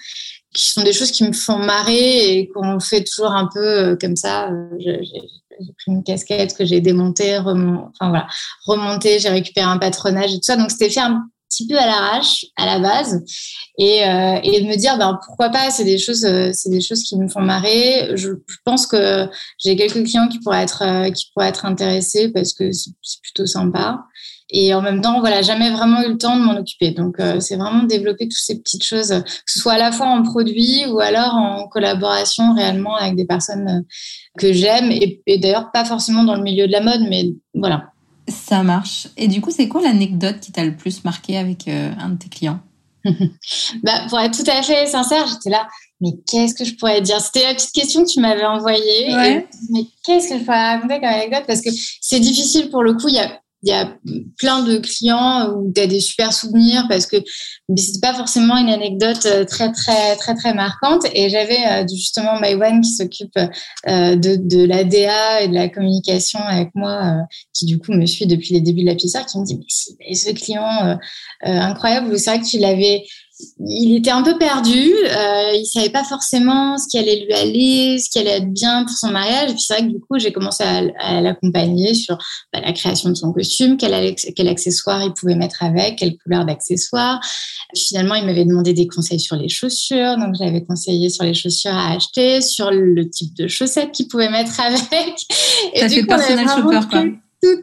qui 0.54 0.70
sont 0.70 0.82
des 0.82 0.92
choses 0.92 1.10
qui 1.10 1.24
me 1.24 1.32
font 1.32 1.58
marrer 1.58 2.38
et 2.38 2.48
qu'on 2.48 2.78
fait 2.78 3.02
toujours 3.02 3.32
un 3.32 3.48
peu 3.52 3.98
comme 4.00 4.14
ça. 4.14 4.50
J'ai 4.78 5.72
pris 5.72 5.92
une 5.92 6.02
casquette 6.02 6.56
que 6.56 6.64
j'ai 6.64 6.80
démontée, 6.80 7.38
remont, 7.38 7.90
enfin 7.92 8.08
voilà, 8.08 8.26
remontée, 8.66 9.18
j'ai 9.18 9.28
récupéré 9.28 9.66
un 9.66 9.78
patronage 9.78 10.32
et 10.32 10.36
tout 10.36 10.44
ça. 10.44 10.56
Donc 10.56 10.70
c'était 10.70 10.90
fait 10.90 11.00
un 11.00 11.24
petit 11.54 11.66
peu 11.66 11.78
à 11.78 11.86
l'arrache 11.86 12.46
à 12.56 12.66
la 12.66 12.78
base 12.78 13.22
et, 13.78 14.04
euh, 14.04 14.38
et 14.42 14.60
de 14.60 14.66
me 14.66 14.76
dire 14.76 14.98
ben 14.98 15.18
pourquoi 15.24 15.50
pas 15.50 15.70
c'est 15.70 15.84
des 15.84 15.98
choses 15.98 16.24
euh, 16.24 16.50
c'est 16.52 16.70
des 16.70 16.80
choses 16.80 17.02
qui 17.02 17.16
me 17.16 17.28
font 17.28 17.40
marrer. 17.40 18.10
Je, 18.16 18.30
pense 18.64 18.86
que 18.86 19.28
j'ai 19.58 19.76
quelques 19.76 20.04
clients 20.04 20.28
qui 20.28 20.40
pourraient 20.40 20.62
être 20.62 20.82
euh, 20.82 21.10
qui 21.10 21.30
pourraient 21.32 21.48
être 21.48 21.66
intéressés 21.66 22.30
parce 22.30 22.54
que 22.54 22.70
c'est 22.72 22.92
plutôt 23.22 23.46
sympa. 23.46 24.04
Et 24.50 24.74
en 24.74 24.82
même 24.82 25.00
temps 25.00 25.20
voilà 25.20 25.42
jamais 25.42 25.70
vraiment 25.70 26.02
eu 26.02 26.12
le 26.12 26.18
temps 26.18 26.36
de 26.38 26.42
m'en 26.42 26.56
occuper. 26.56 26.90
Donc 26.90 27.16
c'est 27.40 27.56
vraiment 27.56 27.84
développer 27.84 28.26
toutes 28.26 28.38
ces 28.38 28.60
petites 28.60 28.84
choses 28.84 29.08
que 29.08 29.52
ce 29.52 29.58
soit 29.60 29.72
à 29.74 29.78
la 29.78 29.90
fois 29.90 30.06
en 30.06 30.22
produit 30.22 30.84
ou 30.86 31.00
alors 31.00 31.34
en 31.34 31.66
collaboration 31.68 32.54
réellement 32.54 32.94
avec 32.96 33.16
des 33.16 33.24
personnes 33.24 33.84
que 34.38 34.52
j'aime. 34.52 34.90
Et, 34.90 35.22
et 35.26 35.38
d'ailleurs 35.38 35.70
pas 35.72 35.84
forcément 35.84 36.24
dans 36.24 36.36
le 36.36 36.42
milieu 36.42 36.66
de 36.66 36.72
la 36.72 36.82
mode 36.82 37.06
mais 37.08 37.32
voilà 37.54 37.93
ça 38.28 38.62
marche. 38.62 39.08
Et 39.16 39.28
du 39.28 39.40
coup, 39.40 39.50
c'est 39.50 39.68
quoi 39.68 39.82
l'anecdote 39.82 40.40
qui 40.40 40.52
t'a 40.52 40.64
le 40.64 40.76
plus 40.76 41.04
marqué 41.04 41.36
avec 41.36 41.68
euh, 41.68 41.92
un 41.98 42.10
de 42.10 42.18
tes 42.18 42.28
clients? 42.28 42.60
Bah, 43.82 44.06
Pour 44.08 44.18
être 44.18 44.42
tout 44.42 44.50
à 44.50 44.62
fait 44.62 44.86
sincère, 44.86 45.26
j'étais 45.26 45.50
là. 45.50 45.68
mais 46.00 46.10
qu'est-ce 46.26 46.54
que 46.54 46.64
je 46.64 46.74
pourrais 46.74 47.02
dire? 47.02 47.20
C'était 47.20 47.42
la 47.44 47.54
petite 47.54 47.72
question 47.72 48.02
que 48.02 48.08
tu 48.10 48.20
m'avais 48.20 48.44
envoyée. 48.46 49.08
mais 49.70 49.84
qu'est-ce 50.04 50.28
que 50.30 50.38
je 50.38 50.44
pourrais 50.44 50.74
raconter 50.76 50.94
comme 51.00 51.08
anecdote? 51.08 51.44
Parce 51.46 51.60
que 51.60 51.68
c'est 52.00 52.20
difficile 52.20 52.70
pour 52.70 52.82
le 52.82 52.94
coup. 52.94 53.08
Il 53.08 53.14
y 53.16 53.18
a 53.20 53.40
il 53.64 53.70
y 53.70 53.72
a 53.72 53.96
plein 54.38 54.62
de 54.62 54.76
clients 54.76 55.50
où 55.54 55.72
tu 55.72 55.80
as 55.80 55.86
des 55.86 56.00
super 56.00 56.32
souvenirs 56.32 56.84
parce 56.88 57.06
que 57.06 57.16
c'est 57.76 58.00
pas 58.00 58.12
forcément 58.12 58.58
une 58.58 58.68
anecdote 58.68 59.24
euh, 59.24 59.44
très 59.44 59.72
très 59.72 60.16
très 60.16 60.34
très 60.34 60.52
marquante. 60.52 61.04
Et 61.14 61.30
j'avais 61.30 61.66
euh, 61.66 61.86
justement 61.88 62.38
Maïwan 62.38 62.82
qui 62.82 62.90
s'occupe 62.90 63.36
euh, 63.36 64.16
de, 64.16 64.36
de 64.36 64.64
l'ADA 64.64 65.42
et 65.42 65.48
de 65.48 65.54
la 65.54 65.70
communication 65.70 66.40
avec 66.40 66.70
moi 66.74 67.16
qui 67.54 67.64
du 67.64 67.78
coup 67.78 67.92
me 67.92 68.04
suit 68.04 68.26
depuis 68.26 68.52
les 68.52 68.60
débuts 68.60 68.82
de 68.82 68.90
la 68.90 68.96
pizza 68.96 69.24
qui 69.24 69.38
me 69.38 69.46
dit 69.46 69.56
mais 69.56 69.64
si 69.68 70.14
ce 70.14 70.30
client 70.32 70.98
incroyable. 71.42 72.18
C'est 72.18 72.30
vrai 72.30 72.40
que 72.40 72.46
tu 72.46 72.58
l'avais 72.58 73.04
il 73.58 73.96
était 73.96 74.10
un 74.10 74.22
peu 74.22 74.36
perdu. 74.38 74.92
Euh, 74.92 75.52
il 75.54 75.66
savait 75.66 75.90
pas 75.90 76.04
forcément 76.04 76.78
ce 76.78 76.88
qui 76.88 76.98
allait 76.98 77.24
lui 77.24 77.32
aller, 77.32 77.98
ce 77.98 78.10
qui 78.10 78.18
allait 78.18 78.38
être 78.38 78.52
bien 78.52 78.84
pour 78.84 78.96
son 78.96 79.10
mariage. 79.10 79.50
Et 79.50 79.54
puis 79.54 79.62
c'est 79.62 79.74
vrai 79.74 79.86
que 79.86 79.92
du 79.92 80.00
coup, 80.00 80.18
j'ai 80.18 80.32
commencé 80.32 80.64
à, 80.64 81.20
l'accompagner 81.20 81.94
sur 81.94 82.16
bah, 82.52 82.60
la 82.64 82.72
création 82.72 83.10
de 83.10 83.14
son 83.14 83.32
costume, 83.32 83.76
quel, 83.76 84.14
quel 84.14 84.48
accessoire 84.48 85.02
il 85.02 85.12
pouvait 85.12 85.36
mettre 85.36 85.62
avec, 85.62 85.96
quelle 85.96 86.16
couleur 86.18 86.44
d'accessoire. 86.44 87.20
Finalement, 87.74 88.14
il 88.14 88.24
m'avait 88.26 88.44
demandé 88.44 88.72
des 88.72 88.86
conseils 88.86 89.20
sur 89.20 89.36
les 89.36 89.48
chaussures, 89.48 90.16
donc 90.16 90.34
j'avais 90.38 90.62
conseillé 90.62 91.10
sur 91.10 91.24
les 91.24 91.34
chaussures 91.34 91.74
à 91.74 91.92
acheter, 91.92 92.40
sur 92.40 92.70
le 92.70 93.08
type 93.08 93.34
de 93.34 93.48
chaussettes 93.48 93.92
qu'il 93.92 94.08
pouvait 94.08 94.30
mettre 94.30 94.60
avec. 94.60 95.14
Et 95.72 95.80
Ça 95.80 95.88
du 95.88 95.94
fait 95.94 96.00
coup, 96.02 96.06
personnel 96.08 96.48
shopper, 96.48 96.80
quoi 96.90 97.04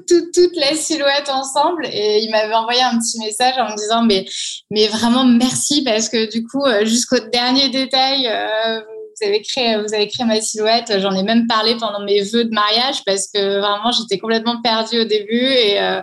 toute, 0.07 0.55
la 0.55 0.75
silhouette 0.75 1.29
ensemble. 1.29 1.85
Et 1.91 2.19
il 2.23 2.31
m'avait 2.31 2.53
envoyé 2.53 2.81
un 2.81 2.97
petit 2.97 3.19
message 3.19 3.55
en 3.57 3.71
me 3.71 3.77
disant 3.77 4.03
mais, 4.03 4.25
mais 4.69 4.87
vraiment 4.87 5.25
merci 5.25 5.83
parce 5.83 6.09
que 6.09 6.29
du 6.31 6.45
coup, 6.45 6.65
euh, 6.65 6.85
jusqu'au 6.85 7.19
dernier 7.31 7.69
détail, 7.69 8.27
euh, 8.27 8.81
vous 9.21 9.93
avez 9.93 10.07
créé, 10.07 10.25
ma 10.25 10.41
silhouette. 10.41 10.99
J'en 10.99 11.11
ai 11.11 11.23
même 11.23 11.47
parlé 11.47 11.75
pendant 11.79 12.03
mes 12.03 12.21
vœux 12.21 12.45
de 12.45 12.53
mariage 12.53 13.03
parce 13.05 13.27
que 13.27 13.59
vraiment 13.59 13.91
j'étais 13.91 14.17
complètement 14.17 14.61
perdue 14.61 15.01
au 15.01 15.05
début 15.05 15.45
et, 15.45 15.79
euh, 15.79 16.01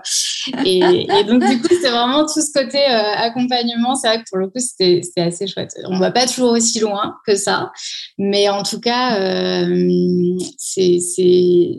donc 1.24 1.44
du 1.44 1.60
coup 1.60 1.74
c'est 1.80 1.90
vraiment 1.90 2.22
tout 2.26 2.40
ce 2.40 2.52
côté 2.52 2.78
euh, 2.78 3.14
accompagnement. 3.16 3.94
C'est 3.94 4.08
vrai 4.08 4.18
que 4.18 4.28
pour 4.28 4.38
le 4.38 4.48
coup 4.48 4.58
c'était 4.58 5.02
assez 5.16 5.46
chouette. 5.46 5.74
On 5.88 5.98
va 5.98 6.10
pas 6.10 6.26
toujours 6.26 6.52
aussi 6.52 6.80
loin 6.80 7.16
que 7.26 7.34
ça, 7.34 7.72
mais 8.18 8.48
en 8.48 8.62
tout 8.62 8.80
cas 8.80 9.20
euh, 9.20 10.38
c'est 10.56 10.98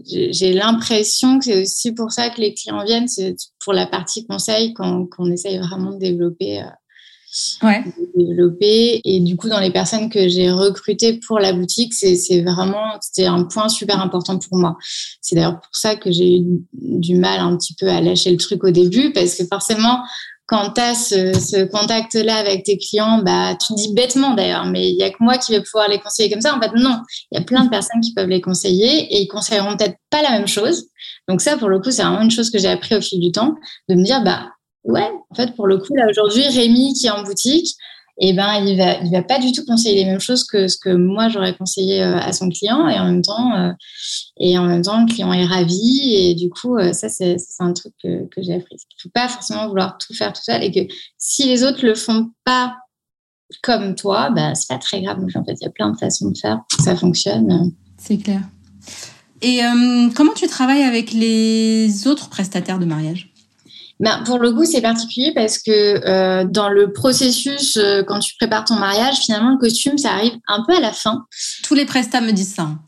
j'ai 0.06 0.54
l'impression 0.54 1.40
que 1.40 1.46
c'est 1.46 1.62
aussi 1.62 1.94
pour 1.94 2.12
ça 2.12 2.30
que 2.30 2.42
les 2.42 2.54
clients 2.54 2.84
viennent, 2.84 3.08
c'est 3.08 3.36
pour 3.64 3.74
la 3.74 3.88
partie 3.88 4.26
conseil 4.26 4.74
qu'on 4.74 5.32
essaye 5.32 5.58
vraiment 5.60 5.92
de 5.92 6.00
développer 6.00 6.64
ouais. 7.64 7.84
développer. 8.16 9.02
Et 9.04 9.20
du 9.20 9.36
coup, 9.36 9.50
dans 9.50 9.60
les 9.60 9.72
personnes 9.72 10.10
que 10.10 10.28
j'ai 10.28 10.52
recrutées 10.52 11.20
pour 11.26 11.40
la 11.40 11.54
boutique, 11.54 11.94
c'est 11.94 12.42
vraiment 12.42 12.98
c'était 13.02 13.26
un 13.26 13.44
point 13.44 13.70
super 13.70 14.02
important 14.02 14.38
pour 14.40 14.58
moi. 14.58 14.78
C'est 15.22 15.36
d'ailleurs 15.36 15.60
pour 15.60 15.76
ça 15.76 15.96
que 15.96 16.12
j'ai 16.12 16.38
eu 16.38 16.64
du 16.74 17.16
mal 17.16 17.40
un 17.40 17.56
petit 17.58 17.76
peu 17.76 17.88
à 17.88 18.02
lâcher 18.02 18.32
le 18.32 18.38
truc 18.38 18.64
au 18.64 18.72
début, 18.72 19.12
parce 19.14 19.36
que 19.36 19.46
forcément, 19.46 20.00
quand 20.50 20.72
tu 20.74 20.82
as 20.82 20.96
ce, 20.96 21.66
contact-là 21.66 22.38
avec 22.38 22.64
tes 22.64 22.78
clients, 22.80 23.22
bah, 23.24 23.56
tu 23.56 23.74
dis 23.76 23.94
bêtement 23.94 24.34
d'ailleurs, 24.34 24.66
mais 24.66 24.90
il 24.90 24.96
y 24.96 25.04
a 25.04 25.12
que 25.12 25.18
moi 25.20 25.38
qui 25.38 25.52
vais 25.52 25.62
pouvoir 25.62 25.88
les 25.88 26.00
conseiller 26.00 26.30
comme 26.30 26.42
ça. 26.42 26.56
En 26.56 26.60
fait, 26.60 26.72
non, 26.76 27.02
il 27.32 27.38
y 27.38 27.42
a 27.42 27.44
plein 27.44 27.64
de 27.64 27.70
personnes 27.70 28.02
qui 28.02 28.14
peuvent 28.14 28.30
les 28.30 28.42
conseiller 28.42 29.14
et 29.14 29.22
ils 29.22 29.28
conseilleront 29.28 29.78
peut-être 29.78 29.98
pas 30.10 30.24
la 30.24 30.32
même 30.32 30.48
chose. 30.48 30.88
Donc 31.28 31.42
ça, 31.42 31.56
pour 31.58 31.70
le 31.70 31.80
coup, 31.80 31.92
c'est 31.92 32.02
vraiment 32.02 32.22
une 32.22 32.32
chose 32.32 32.50
que 32.50 32.58
j'ai 32.58 32.68
appris 32.68 32.96
au 32.96 33.02
fil 33.02 33.20
du 33.20 33.32
temps, 33.32 33.54
de 33.90 33.96
me 33.96 34.04
dire, 34.04 34.24
bah, 34.24 34.48
Ouais, 34.84 35.10
en 35.30 35.36
fait, 35.36 35.56
pour 35.56 35.68
le 35.68 35.78
coup, 35.78 35.94
là, 35.96 36.08
aujourd'hui, 36.10 36.48
Rémi 36.48 36.94
qui 36.94 37.08
est 37.08 37.12
en 37.12 37.24
boutique, 37.24 37.76
eh 38.22 38.34
ben, 38.34 38.56
il 38.56 38.78
va, 38.78 39.00
il 39.02 39.12
va 39.12 39.24
pas 39.24 39.40
du 39.40 39.54
tout 39.54 39.64
conseiller 39.66 40.04
les 40.04 40.06
mêmes 40.06 40.20
choses 40.20 40.44
que 40.44 40.68
ce 40.68 40.78
que 40.78 40.90
moi 40.90 41.30
j'aurais 41.30 41.56
conseillé 41.56 42.04
euh, 42.04 42.18
à 42.18 42.34
son 42.34 42.50
client. 42.50 42.88
Et 42.90 43.00
en 43.00 43.06
même 43.06 43.22
temps, 43.22 43.56
euh, 43.56 43.72
et 44.38 44.58
en 44.58 44.66
même 44.66 44.82
temps, 44.82 45.00
le 45.00 45.12
client 45.12 45.32
est 45.32 45.46
ravi. 45.46 46.14
Et 46.14 46.36
du 46.36 46.50
coup, 46.50 46.78
euh, 46.78 46.92
ça, 46.92 47.08
c'est 47.08 47.38
un 47.60 47.72
truc 47.72 47.94
que, 48.04 48.28
j'ai 48.38 48.56
appris. 48.56 48.76
Il 48.76 49.02
faut 49.02 49.10
pas 49.10 49.30
forcément 49.30 49.68
vouloir 49.68 49.98
tout 49.98 50.14
faire 50.14 50.34
tout 50.34 50.42
seul 50.44 50.64
et 50.64 50.72
que 50.72 50.94
si 51.18 51.46
les 51.46 51.64
autres 51.64 51.86
le 51.86 51.96
font 51.96 52.30
pas 52.44 52.76
comme 53.64 53.96
toi, 53.96 54.30
bah, 54.32 54.54
c'est 54.54 54.68
pas 54.68 54.78
très 54.78 55.02
grave. 55.02 55.20
en 55.36 55.44
fait, 55.44 55.54
il 55.62 55.64
y 55.64 55.68
a 55.68 55.72
plein 55.72 55.92
de 55.92 55.98
façons 55.98 56.30
de 56.30 56.38
faire 56.38 56.60
pour 56.70 56.78
que 56.78 56.84
ça 56.84 56.96
fonctionne. 56.96 57.72
C'est 57.98 58.18
clair. 58.18 58.42
Et 59.42 59.62
comment 60.16 60.34
tu 60.34 60.48
travailles 60.48 60.84
avec 60.84 61.14
les 61.14 62.08
autres 62.08 62.30
prestataires 62.30 62.78
de 62.78 62.86
mariage? 62.86 63.29
Ben, 64.00 64.24
pour 64.26 64.40
le 64.40 64.54
coup, 64.54 64.64
c'est 64.64 64.82
particulier 64.82 65.34
parce 65.36 65.58
que 65.58 66.08
euh, 66.08 66.46
dans 66.46 66.70
le 66.70 66.94
processus, 66.94 67.76
euh, 67.76 68.02
quand 68.04 68.20
tu 68.20 68.34
prépares 68.40 68.64
ton 68.64 68.76
mariage, 68.76 69.18
finalement, 69.18 69.52
le 69.52 69.58
costume, 69.58 69.98
ça 69.98 70.12
arrive 70.12 70.38
un 70.48 70.64
peu 70.66 70.74
à 70.74 70.80
la 70.80 70.94
fin. 70.94 71.26
Tous 71.64 71.74
les 71.74 71.86
prestats 71.86 72.22
me 72.22 72.32
disent 72.32 72.56
ça. 72.56 72.64
Hein. 72.64 72.80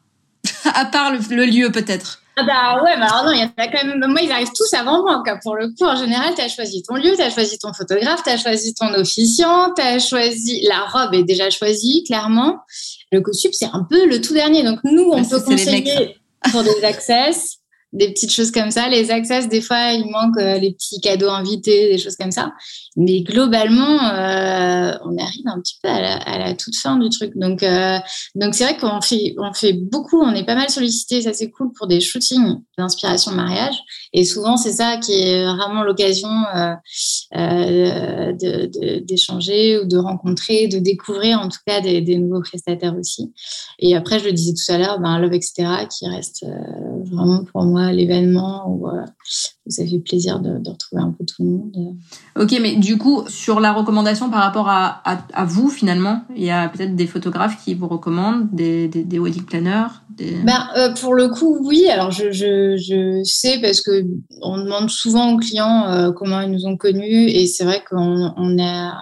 à 0.74 0.86
part 0.86 1.12
le, 1.12 1.46
lieu, 1.46 1.70
peut-être. 1.70 2.20
Ah 2.38 2.44
bah 2.44 2.82
ouais, 2.82 2.98
mais 2.98 3.06
alors 3.06 3.26
non, 3.26 3.32
il 3.34 3.40
y 3.40 3.42
a 3.42 3.68
quand 3.68 3.86
même. 3.86 4.00
Moi, 4.08 4.22
ils 4.22 4.32
arrivent 4.32 4.54
tous 4.56 4.74
avant 4.74 5.02
moi. 5.02 5.22
Pour 5.44 5.56
le 5.56 5.68
coup, 5.68 5.84
en 5.84 5.98
général, 5.98 6.34
tu 6.34 6.42
as 6.42 6.48
choisi 6.48 6.82
ton 6.82 6.96
lieu, 6.96 7.12
tu 7.16 7.22
as 7.22 7.30
choisi 7.30 7.60
ton 7.60 7.74
photographe, 7.74 8.24
tu 8.24 8.30
as 8.30 8.38
choisi 8.38 8.74
ton 8.74 8.94
officiant, 8.94 9.74
tu 9.76 9.82
as 9.82 10.00
choisi. 10.00 10.62
La 10.64 10.86
robe 10.86 11.14
est 11.14 11.24
déjà 11.24 11.50
choisie, 11.50 12.04
clairement. 12.06 12.60
Le 13.12 13.20
costume, 13.20 13.52
c'est 13.52 13.70
un 13.74 13.86
peu 13.88 14.08
le 14.08 14.22
tout 14.22 14.34
dernier. 14.34 14.64
Donc, 14.64 14.80
nous, 14.86 15.12
on 15.12 15.26
peut 15.26 15.42
conseiller 15.42 16.16
pour 16.52 16.64
des 16.64 16.84
access 16.86 17.61
des 17.94 18.10
petites 18.10 18.32
choses 18.32 18.52
comme 18.52 18.72
ça. 18.72 18.88
Les 18.88 19.12
access, 19.12 19.50
des 19.50 19.62
fois, 19.62 19.92
il 19.92 20.06
manque 20.10 20.38
euh, 20.38 20.58
les 20.58 20.72
petits 20.72 21.02
cadeaux 21.02 21.30
invités, 21.30 21.90
des 21.90 21.98
choses 21.98 22.16
comme 22.16 22.32
ça. 22.32 22.54
Mais 22.96 23.22
globalement, 23.22 24.00
euh, 24.04 24.94
on 25.04 25.18
arrive 25.18 25.48
un 25.48 25.60
petit 25.60 25.78
peu 25.82 25.90
à 25.90 26.38
la, 26.38 26.54
toute 26.56 26.76
fin 26.76 26.98
du 26.98 27.10
truc. 27.10 27.34
Donc, 27.36 27.64
euh, 27.64 27.98
donc 28.36 28.56
c'est 28.56 28.64
vrai 28.64 28.78
qu'on 28.78 29.02
fait, 29.02 29.34
on 29.38 29.54
fait 29.54 29.74
beaucoup, 29.74 30.22
on 30.22 30.34
est 30.34 30.46
pas 30.46 30.56
mal 30.56 30.70
sollicité. 30.70 31.22
Ça, 31.22 31.34
c'est 31.34 31.50
cool 31.50 31.72
pour 31.74 31.88
des 31.88 32.00
shootings 32.00 32.60
d'inspiration 32.78 33.32
mariage. 33.32 33.76
Et 34.14 34.24
souvent, 34.24 34.56
c'est 34.58 34.74
ça 34.74 34.98
qui 34.98 35.14
est 35.14 35.46
vraiment 35.46 35.84
l'occasion 35.84 36.30
d'échanger 39.04 39.80
ou 39.80 39.86
de 39.86 39.98
rencontrer, 39.98 40.68
de 40.68 40.80
découvrir 40.80 41.40
en 41.40 41.50
tout 41.50 41.60
cas 41.66 41.82
des, 41.82 42.02
nouveaux 42.18 42.42
prestataires 42.42 42.96
aussi. 42.98 43.34
Et 43.80 43.96
après, 43.96 44.20
je 44.20 44.26
le 44.26 44.34
disais 44.34 44.54
tout 44.54 44.72
à 44.72 44.78
l'heure, 44.78 45.00
ben, 45.00 45.20
Love, 45.20 45.34
etc., 45.34 45.88
qui 45.90 46.08
reste 46.08 46.46
vraiment 47.04 47.44
pour 47.44 47.64
moi 47.64 47.92
l'événement 47.92 48.68
où 48.68 48.88
euh, 48.88 49.06
ça 49.68 49.86
fait 49.86 50.00
plaisir 50.00 50.40
de, 50.40 50.58
retrouver 50.70 51.02
un 51.02 51.12
peu 51.12 51.26
tout 51.26 51.44
le 51.44 51.50
monde. 51.50 51.96
Ok, 52.40 52.58
mais 52.62 52.76
du 52.76 52.98
coup, 52.98 53.24
sur 53.28 53.60
la 53.60 53.74
recommandation 53.74 54.30
par 54.30 54.42
rapport 54.42 54.70
à, 54.70 55.02
à, 55.06 55.46
vous, 55.46 55.70
finalement, 55.70 56.24
il 56.36 56.44
y 56.44 56.52
a 56.52 56.70
peut-être 56.70 56.96
des 56.96 57.08
photographes 57.08 57.64
qui 57.64 57.74
vous 57.74 57.88
recommandent, 57.88 58.50
des, 58.52 58.88
des, 58.88 59.20
wedding 59.20 59.44
planners 59.44 59.88
ben, 60.18 60.68
euh, 60.78 60.94
Pour 60.94 61.14
le 61.14 61.30
coup, 61.30 61.58
oui. 61.62 61.88
Alors, 61.90 62.12
je, 62.12 62.32
je, 62.32 62.78
je 62.78 63.22
sais 63.24 63.60
parce 63.62 63.82
que 63.82 64.06
on 64.42 64.58
demande 64.58 64.90
souvent 64.90 65.34
aux 65.34 65.38
clients 65.38 65.88
euh, 65.88 66.12
comment 66.12 66.42
ils 66.42 66.52
nous 66.52 66.66
ont 66.66 66.78
connus 66.78 67.30
et 67.30 67.48
c'est 67.48 67.64
vrai 67.64 67.84
qu'on 67.90 68.34
on 68.36 68.60
a 68.60 68.94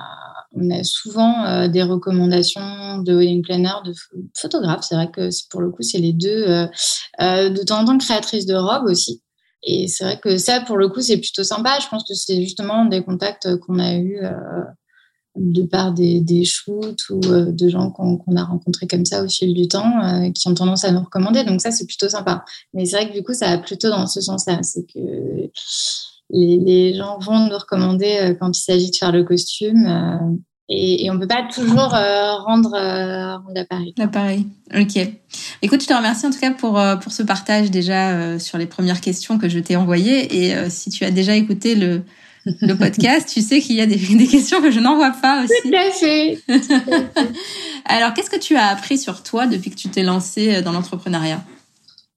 on 0.54 0.70
a 0.72 0.84
souvent 0.84 1.68
des 1.68 1.84
recommandations 1.84 2.98
de 3.00 3.14
wedding 3.16 3.44
planner, 3.44 3.74
de 3.86 3.94
photographes. 4.36 4.84
C'est 4.88 4.96
vrai 4.96 5.12
que 5.12 5.30
pour 5.50 5.62
le 5.62 5.70
coup, 5.70 5.84
c'est 5.84 6.00
les 6.00 6.14
deux. 6.14 6.68
de 7.20 7.64
temps 7.66 7.82
en 7.82 7.86
temps, 7.86 7.98
créatrices 7.98 8.46
de 8.46 8.56
robes 8.56 8.86
aussi. 8.86 9.22
Et 9.64 9.88
c'est 9.88 10.04
vrai 10.04 10.20
que 10.20 10.38
ça, 10.38 10.62
pour 10.62 10.78
le 10.78 10.90
coup, 10.90 11.02
c'est 11.02 11.18
plutôt 11.18 11.44
sympa. 11.44 11.78
Je 11.82 11.88
pense 11.88 12.04
que 12.04 12.14
c'est 12.14 12.42
justement 12.42 12.86
des 12.86 13.04
contacts 13.04 13.58
qu'on 13.58 13.80
a 13.80 13.96
eus 13.96 14.20
euh, 14.24 14.64
de 15.36 15.64
par 15.64 15.94
des, 15.94 16.44
shoots 16.46 17.10
ou 17.10 17.20
euh, 17.26 17.52
de 17.52 17.70
gens 17.70 17.92
qu'on 17.92 18.36
a 18.36 18.44
rencontrés 18.44 18.88
comme 18.88 19.06
ça 19.06 19.24
au 19.24 19.28
fil 19.28 19.54
du 19.54 19.68
temps, 19.68 20.02
euh, 20.04 20.32
qui 20.32 20.48
ont 20.48 20.54
tendance 20.54 20.86
à 20.86 20.92
nous 20.92 21.02
recommander. 21.02 21.44
Donc 21.44 21.62
ça, 21.62 21.72
c'est 21.72 21.86
plutôt 21.86 22.10
sympa. 22.10 22.46
Mais 22.74 22.86
c'est 22.86 22.98
vrai 22.98 23.10
que 23.10 23.14
du 23.14 23.24
coup, 23.24 23.34
ça 23.34 23.48
va 23.48 23.58
plutôt 23.58 23.90
dans 23.90 24.08
ce 24.08 24.22
sens-là. 24.22 24.60
C'est 24.64 24.86
que 24.86 25.52
les, 26.30 26.58
les, 26.58 26.94
gens 26.96 27.18
vont 27.20 27.48
nous 27.48 27.58
recommander 27.58 28.36
quand 28.40 28.58
il 28.58 28.62
s'agit 28.62 28.92
de 28.92 28.96
faire 28.96 29.12
le 29.12 29.24
costume. 29.24 30.40
Et, 30.72 31.06
et, 31.06 31.12
on 31.12 31.18
peut 31.18 31.28
pas 31.28 31.48
toujours 31.52 31.96
euh, 31.96 32.36
rendre, 32.36 32.76
euh, 32.76 33.38
rendre 33.38 33.54
l'appareil. 33.56 33.94
L'appareil, 33.98 34.46
ok. 34.76 35.00
Écoute, 35.64 35.82
je 35.82 35.88
te 35.88 35.94
remercie 35.94 36.28
en 36.28 36.30
tout 36.30 36.40
cas 36.40 36.52
pour, 36.52 36.80
euh, 36.80 36.96
pour 36.96 37.12
ce 37.12 37.24
partage 37.24 37.72
déjà 37.72 38.12
euh, 38.12 38.40
sur 38.40 38.60
les 38.60 38.68
premières 38.68 39.02
questions 39.02 39.40
que 39.40 39.50
je 39.50 39.58
t'ai 39.58 39.76
envoyées. 39.76 40.46
Et 40.48 40.70
si 40.70 40.92
tu 40.92 41.04
as 41.06 41.12
déjà 41.12 41.36
écouté 41.36 41.74
le, 41.74 42.04
le 42.46 42.74
podcast, 42.78 43.28
tu 43.28 43.42
sais 43.42 43.62
qu'il 43.62 43.78
y 43.78 43.82
a 43.82 43.88
des, 43.88 43.98
des, 44.16 44.28
questions 44.28 44.62
que 44.62 44.70
je 44.70 44.80
n'envoie 44.80 45.12
pas 45.12 45.44
aussi. 45.44 45.54
Tout 45.64 45.76
à 45.76 45.92
fait. 45.92 46.40
Alors, 47.86 48.14
qu'est-ce 48.14 48.30
que 48.30 48.40
tu 48.40 48.56
as 48.56 48.68
appris 48.68 49.00
sur 49.00 49.24
toi 49.24 49.48
depuis 49.48 49.72
que 49.72 49.76
tu 49.76 49.90
t'es 49.90 50.04
lancée 50.04 50.62
dans 50.62 50.72
l'entrepreneuriat? 50.72 51.44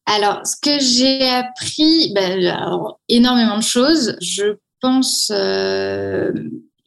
Alors, 0.06 0.46
ce 0.46 0.56
que 0.60 0.78
j'ai 0.80 1.28
appris, 1.28 2.12
ben, 2.14 2.80
énormément 3.08 3.58
de 3.58 3.62
choses. 3.62 4.16
Je 4.20 4.56
pense 4.80 5.30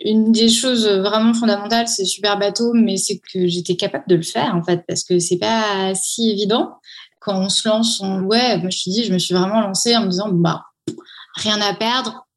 une 0.06 0.32
des 0.32 0.50
choses 0.50 0.88
vraiment 0.88 1.34
fondamentales, 1.34 1.88
c'est 1.88 2.06
super 2.06 2.38
bateau, 2.38 2.74
mais 2.74 2.98
c'est 2.98 3.20
que 3.34 3.48
j'étais 3.48 3.76
capable 3.76 4.06
de 4.08 4.16
le 4.16 4.22
faire 4.22 4.56
en 4.56 4.64
fait, 4.64 4.84
parce 4.88 5.04
que 5.04 5.20
c'est 5.20 5.38
pas 5.38 5.94
si 5.96 6.30
évident. 6.30 6.76
Quand 7.20 7.40
on 7.40 7.50
se 7.50 7.68
lance, 7.68 8.02
on... 8.02 8.22
ouais, 8.24 8.58
moi 8.60 8.70
je 8.70 8.78
suis 8.78 8.92
dit, 8.92 9.04
je 9.04 9.14
me 9.14 9.18
suis 9.18 9.34
vraiment 9.34 9.62
lancée 9.62 9.96
en 9.98 10.02
me 10.02 10.10
disant, 10.10 10.30
bah, 10.30 10.64
rien 11.36 11.60
à 11.62 11.74
perdre, 11.74 12.28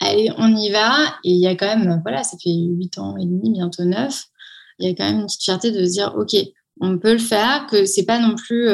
allez, 0.00 0.30
on 0.36 0.54
y 0.54 0.70
va. 0.70 0.92
Et 1.24 1.32
il 1.32 1.40
y 1.40 1.48
a 1.48 1.56
quand 1.56 1.66
même, 1.66 2.00
voilà, 2.02 2.22
ça 2.22 2.36
fait 2.42 2.50
huit 2.50 2.98
ans 2.98 3.16
et 3.16 3.24
demi, 3.24 3.50
bientôt 3.50 3.84
neuf. 3.84 4.26
Il 4.78 4.86
y 4.86 4.90
a 4.90 4.94
quand 4.94 5.04
même 5.04 5.20
une 5.20 5.26
petite 5.26 5.42
fierté 5.42 5.72
de 5.72 5.84
se 5.84 5.90
dire, 5.90 6.14
ok, 6.16 6.36
on 6.80 6.98
peut 6.98 7.12
le 7.12 7.18
faire, 7.18 7.66
que 7.70 7.84
c'est 7.84 8.04
pas 8.04 8.18
non 8.18 8.34
plus 8.34 8.68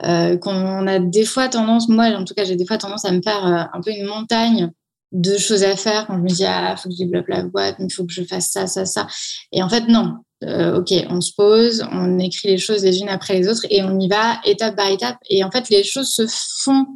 qu'on 0.00 0.86
a 0.86 0.98
des 0.98 1.24
fois 1.24 1.48
tendance, 1.48 1.88
moi 1.88 2.06
en 2.06 2.24
tout 2.24 2.34
cas 2.34 2.44
j'ai 2.44 2.56
des 2.56 2.66
fois 2.66 2.78
tendance 2.78 3.04
à 3.04 3.12
me 3.12 3.22
faire 3.22 3.44
un 3.44 3.80
peu 3.80 3.90
une 3.90 4.06
montagne 4.06 4.70
de 5.12 5.36
choses 5.38 5.62
à 5.62 5.76
faire 5.76 6.06
quand 6.06 6.16
je 6.16 6.22
me 6.22 6.28
dis 6.28 6.44
ah 6.44 6.74
faut 6.76 6.88
que 6.88 6.94
je 6.94 7.04
développe 7.04 7.28
la 7.28 7.44
boîte, 7.44 7.76
il 7.78 7.92
faut 7.92 8.04
que 8.04 8.12
je 8.12 8.24
fasse 8.24 8.50
ça, 8.50 8.66
ça, 8.66 8.84
ça. 8.84 9.06
Et 9.52 9.62
en 9.62 9.68
fait 9.68 9.86
non, 9.88 10.14
ok, 10.42 10.92
on 11.10 11.20
se 11.20 11.32
pose, 11.36 11.86
on 11.92 12.18
écrit 12.18 12.48
les 12.48 12.58
choses 12.58 12.84
les 12.84 12.98
unes 12.98 13.08
après 13.08 13.38
les 13.38 13.48
autres 13.48 13.66
et 13.70 13.82
on 13.82 13.98
y 14.00 14.08
va 14.08 14.40
étape 14.44 14.76
par 14.76 14.90
étape. 14.90 15.18
Et 15.30 15.44
en 15.44 15.50
fait 15.50 15.68
les 15.70 15.84
choses 15.84 16.08
se 16.08 16.26
font 16.64 16.86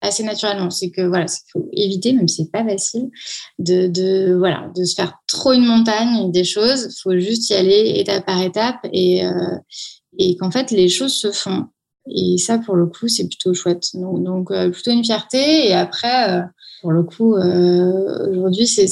assez 0.00 0.22
naturellement. 0.22 0.70
C'est 0.70 0.90
que 0.90 1.02
voilà, 1.02 1.26
il 1.26 1.50
faut 1.52 1.68
éviter, 1.72 2.12
même 2.12 2.28
si 2.28 2.44
c'est 2.44 2.50
pas 2.50 2.64
facile, 2.64 3.10
de, 3.58 4.34
voilà, 4.36 4.70
de 4.74 4.84
se 4.84 4.94
faire 4.94 5.18
trop 5.28 5.52
une 5.52 5.64
montagne 5.64 6.30
des 6.30 6.44
choses. 6.44 6.88
Il 6.90 7.00
faut 7.02 7.18
juste 7.18 7.50
y 7.50 7.54
aller 7.54 7.94
étape 7.96 8.26
par 8.26 8.40
étape 8.42 8.78
et, 8.92 9.24
euh, 9.24 9.32
et 10.18 10.36
qu'en 10.36 10.50
fait 10.50 10.70
les 10.70 10.88
choses 10.88 11.14
se 11.14 11.30
font. 11.30 11.66
Et 12.08 12.38
ça, 12.38 12.58
pour 12.58 12.76
le 12.76 12.86
coup, 12.86 13.08
c'est 13.08 13.26
plutôt 13.26 13.52
chouette. 13.52 13.88
Donc, 13.94 14.52
euh, 14.52 14.70
plutôt 14.70 14.92
une 14.92 15.04
fierté. 15.04 15.66
Et 15.66 15.72
après, 15.72 16.30
euh, 16.30 16.42
pour 16.80 16.92
le 16.92 17.02
coup, 17.02 17.34
aujourd'hui, 17.34 18.68
c'est 18.68 18.86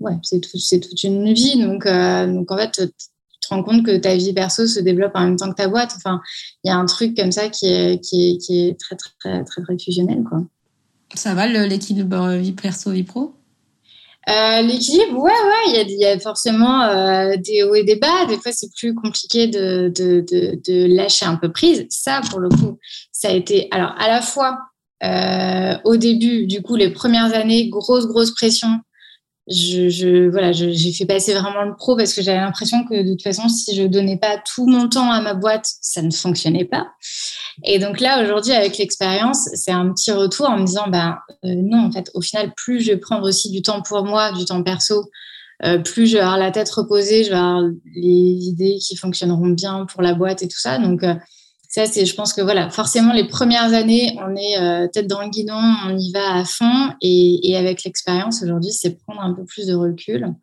ouais, 0.00 0.14
tout, 0.30 0.78
toute 0.80 1.04
une 1.04 1.34
vie. 1.34 1.60
Donc, 1.62 1.86
donc 1.86 2.50
en 2.50 2.56
fait, 2.56 2.90
te 3.42 3.48
rends 3.48 3.62
compte 3.62 3.84
que 3.84 3.96
ta 3.98 4.16
vie 4.16 4.32
perso 4.32 4.66
se 4.66 4.80
développe 4.80 5.12
en 5.14 5.24
même 5.24 5.36
temps 5.36 5.50
que 5.50 5.56
ta 5.56 5.68
boîte. 5.68 5.92
Enfin, 5.96 6.20
il 6.64 6.68
y 6.68 6.70
a 6.70 6.76
un 6.76 6.86
truc 6.86 7.16
comme 7.16 7.32
ça 7.32 7.48
qui 7.48 7.66
est, 7.66 8.00
qui 8.00 8.30
est, 8.30 8.38
qui 8.38 8.68
est 8.68 8.80
très, 8.80 8.96
très, 8.96 9.44
très, 9.44 9.62
très, 9.62 9.78
fusionnel. 9.78 10.22
Quoi. 10.28 10.44
Ça 11.14 11.34
va 11.34 11.46
l'équilibre 11.46 12.36
vie 12.36 12.52
perso, 12.52 12.90
vie 12.90 13.02
pro? 13.02 13.34
Euh, 14.28 14.62
L'équilibre, 14.62 15.18
ouais, 15.18 15.30
ouais, 15.30 15.64
il 15.68 15.74
y 15.74 16.04
a, 16.04 16.10
y 16.10 16.12
a, 16.12 16.18
forcément 16.20 16.82
euh, 16.82 17.36
des 17.36 17.62
hauts 17.62 17.74
et 17.74 17.84
des 17.84 17.96
bas. 17.96 18.26
Des 18.28 18.38
fois, 18.38 18.52
c'est 18.52 18.70
plus 18.76 18.94
compliqué 18.94 19.48
de, 19.48 19.92
de, 19.94 20.20
de, 20.20 20.60
de, 20.64 20.94
lâcher 20.94 21.26
un 21.26 21.36
peu 21.36 21.50
prise. 21.50 21.86
Ça, 21.90 22.20
pour 22.30 22.38
le 22.38 22.48
coup, 22.48 22.78
ça 23.10 23.28
a 23.28 23.32
été, 23.32 23.68
alors, 23.72 23.94
à 23.98 24.08
la 24.08 24.22
fois 24.22 24.58
euh, 25.04 25.76
au 25.84 25.96
début, 25.96 26.46
du 26.46 26.62
coup, 26.62 26.76
les 26.76 26.90
premières 26.90 27.34
années, 27.34 27.68
grosse, 27.68 28.06
grosse 28.06 28.32
pression 28.32 28.80
je, 29.48 29.88
je 29.88 30.28
voilà, 30.30 30.52
j'ai 30.52 30.92
fait 30.92 31.04
passer 31.04 31.32
vraiment 31.34 31.64
le 31.64 31.74
pro 31.74 31.96
parce 31.96 32.14
que 32.14 32.22
j'avais 32.22 32.38
l'impression 32.38 32.84
que 32.84 33.02
de 33.02 33.10
toute 33.10 33.22
façon, 33.22 33.48
si 33.48 33.74
je 33.74 33.82
donnais 33.82 34.16
pas 34.16 34.38
tout 34.38 34.66
mon 34.66 34.88
temps 34.88 35.10
à 35.10 35.20
ma 35.20 35.34
boîte, 35.34 35.66
ça 35.80 36.00
ne 36.02 36.10
fonctionnait 36.10 36.64
pas. 36.64 36.86
Et 37.64 37.78
donc 37.78 38.00
là, 38.00 38.22
aujourd'hui, 38.22 38.52
avec 38.52 38.78
l'expérience, 38.78 39.48
c'est 39.54 39.72
un 39.72 39.92
petit 39.92 40.12
retour 40.12 40.48
en 40.48 40.58
me 40.58 40.64
disant, 40.64 40.88
ben 40.88 41.18
non, 41.42 41.86
en 41.86 41.90
fait, 41.90 42.10
au 42.14 42.20
final, 42.20 42.52
plus 42.56 42.80
je 42.80 42.92
vais 42.92 42.98
prendre 42.98 43.26
aussi 43.28 43.50
du 43.50 43.62
temps 43.62 43.82
pour 43.82 44.04
moi, 44.04 44.32
du 44.32 44.44
temps 44.44 44.62
perso, 44.62 45.10
euh, 45.64 45.78
plus 45.78 46.06
je 46.06 46.14
vais 46.14 46.22
avoir 46.22 46.38
la 46.38 46.50
tête 46.50 46.70
reposée, 46.70 47.24
je 47.24 47.30
vais 47.30 47.36
avoir 47.36 47.62
les 47.94 48.48
idées 48.48 48.78
qui 48.80 48.96
fonctionneront 48.96 49.48
bien 49.48 49.86
pour 49.86 50.02
la 50.02 50.14
boîte 50.14 50.42
et 50.42 50.48
tout 50.48 50.58
ça. 50.58 50.78
Donc 50.78 51.02
euh, 51.02 51.14
ça, 51.72 51.86
c'est, 51.86 52.04
je 52.04 52.14
pense 52.14 52.34
que 52.34 52.42
voilà, 52.42 52.68
forcément, 52.68 53.14
les 53.14 53.26
premières 53.26 53.72
années, 53.72 54.14
on 54.18 54.36
est 54.36 54.58
euh, 54.60 54.88
tête 54.88 55.06
dans 55.06 55.22
le 55.22 55.30
guidon, 55.30 55.58
on 55.86 55.96
y 55.96 56.12
va 56.12 56.34
à 56.34 56.44
fond. 56.44 56.92
Et, 57.00 57.56
avec 57.56 57.84
l'expérience 57.84 58.42
aujourd'hui, 58.42 58.72
c'est 58.72 58.98
prendre 58.98 59.22
un 59.22 59.32
peu 59.32 59.46
plus 59.46 59.68
de 59.68 59.74
recul, 59.74 60.34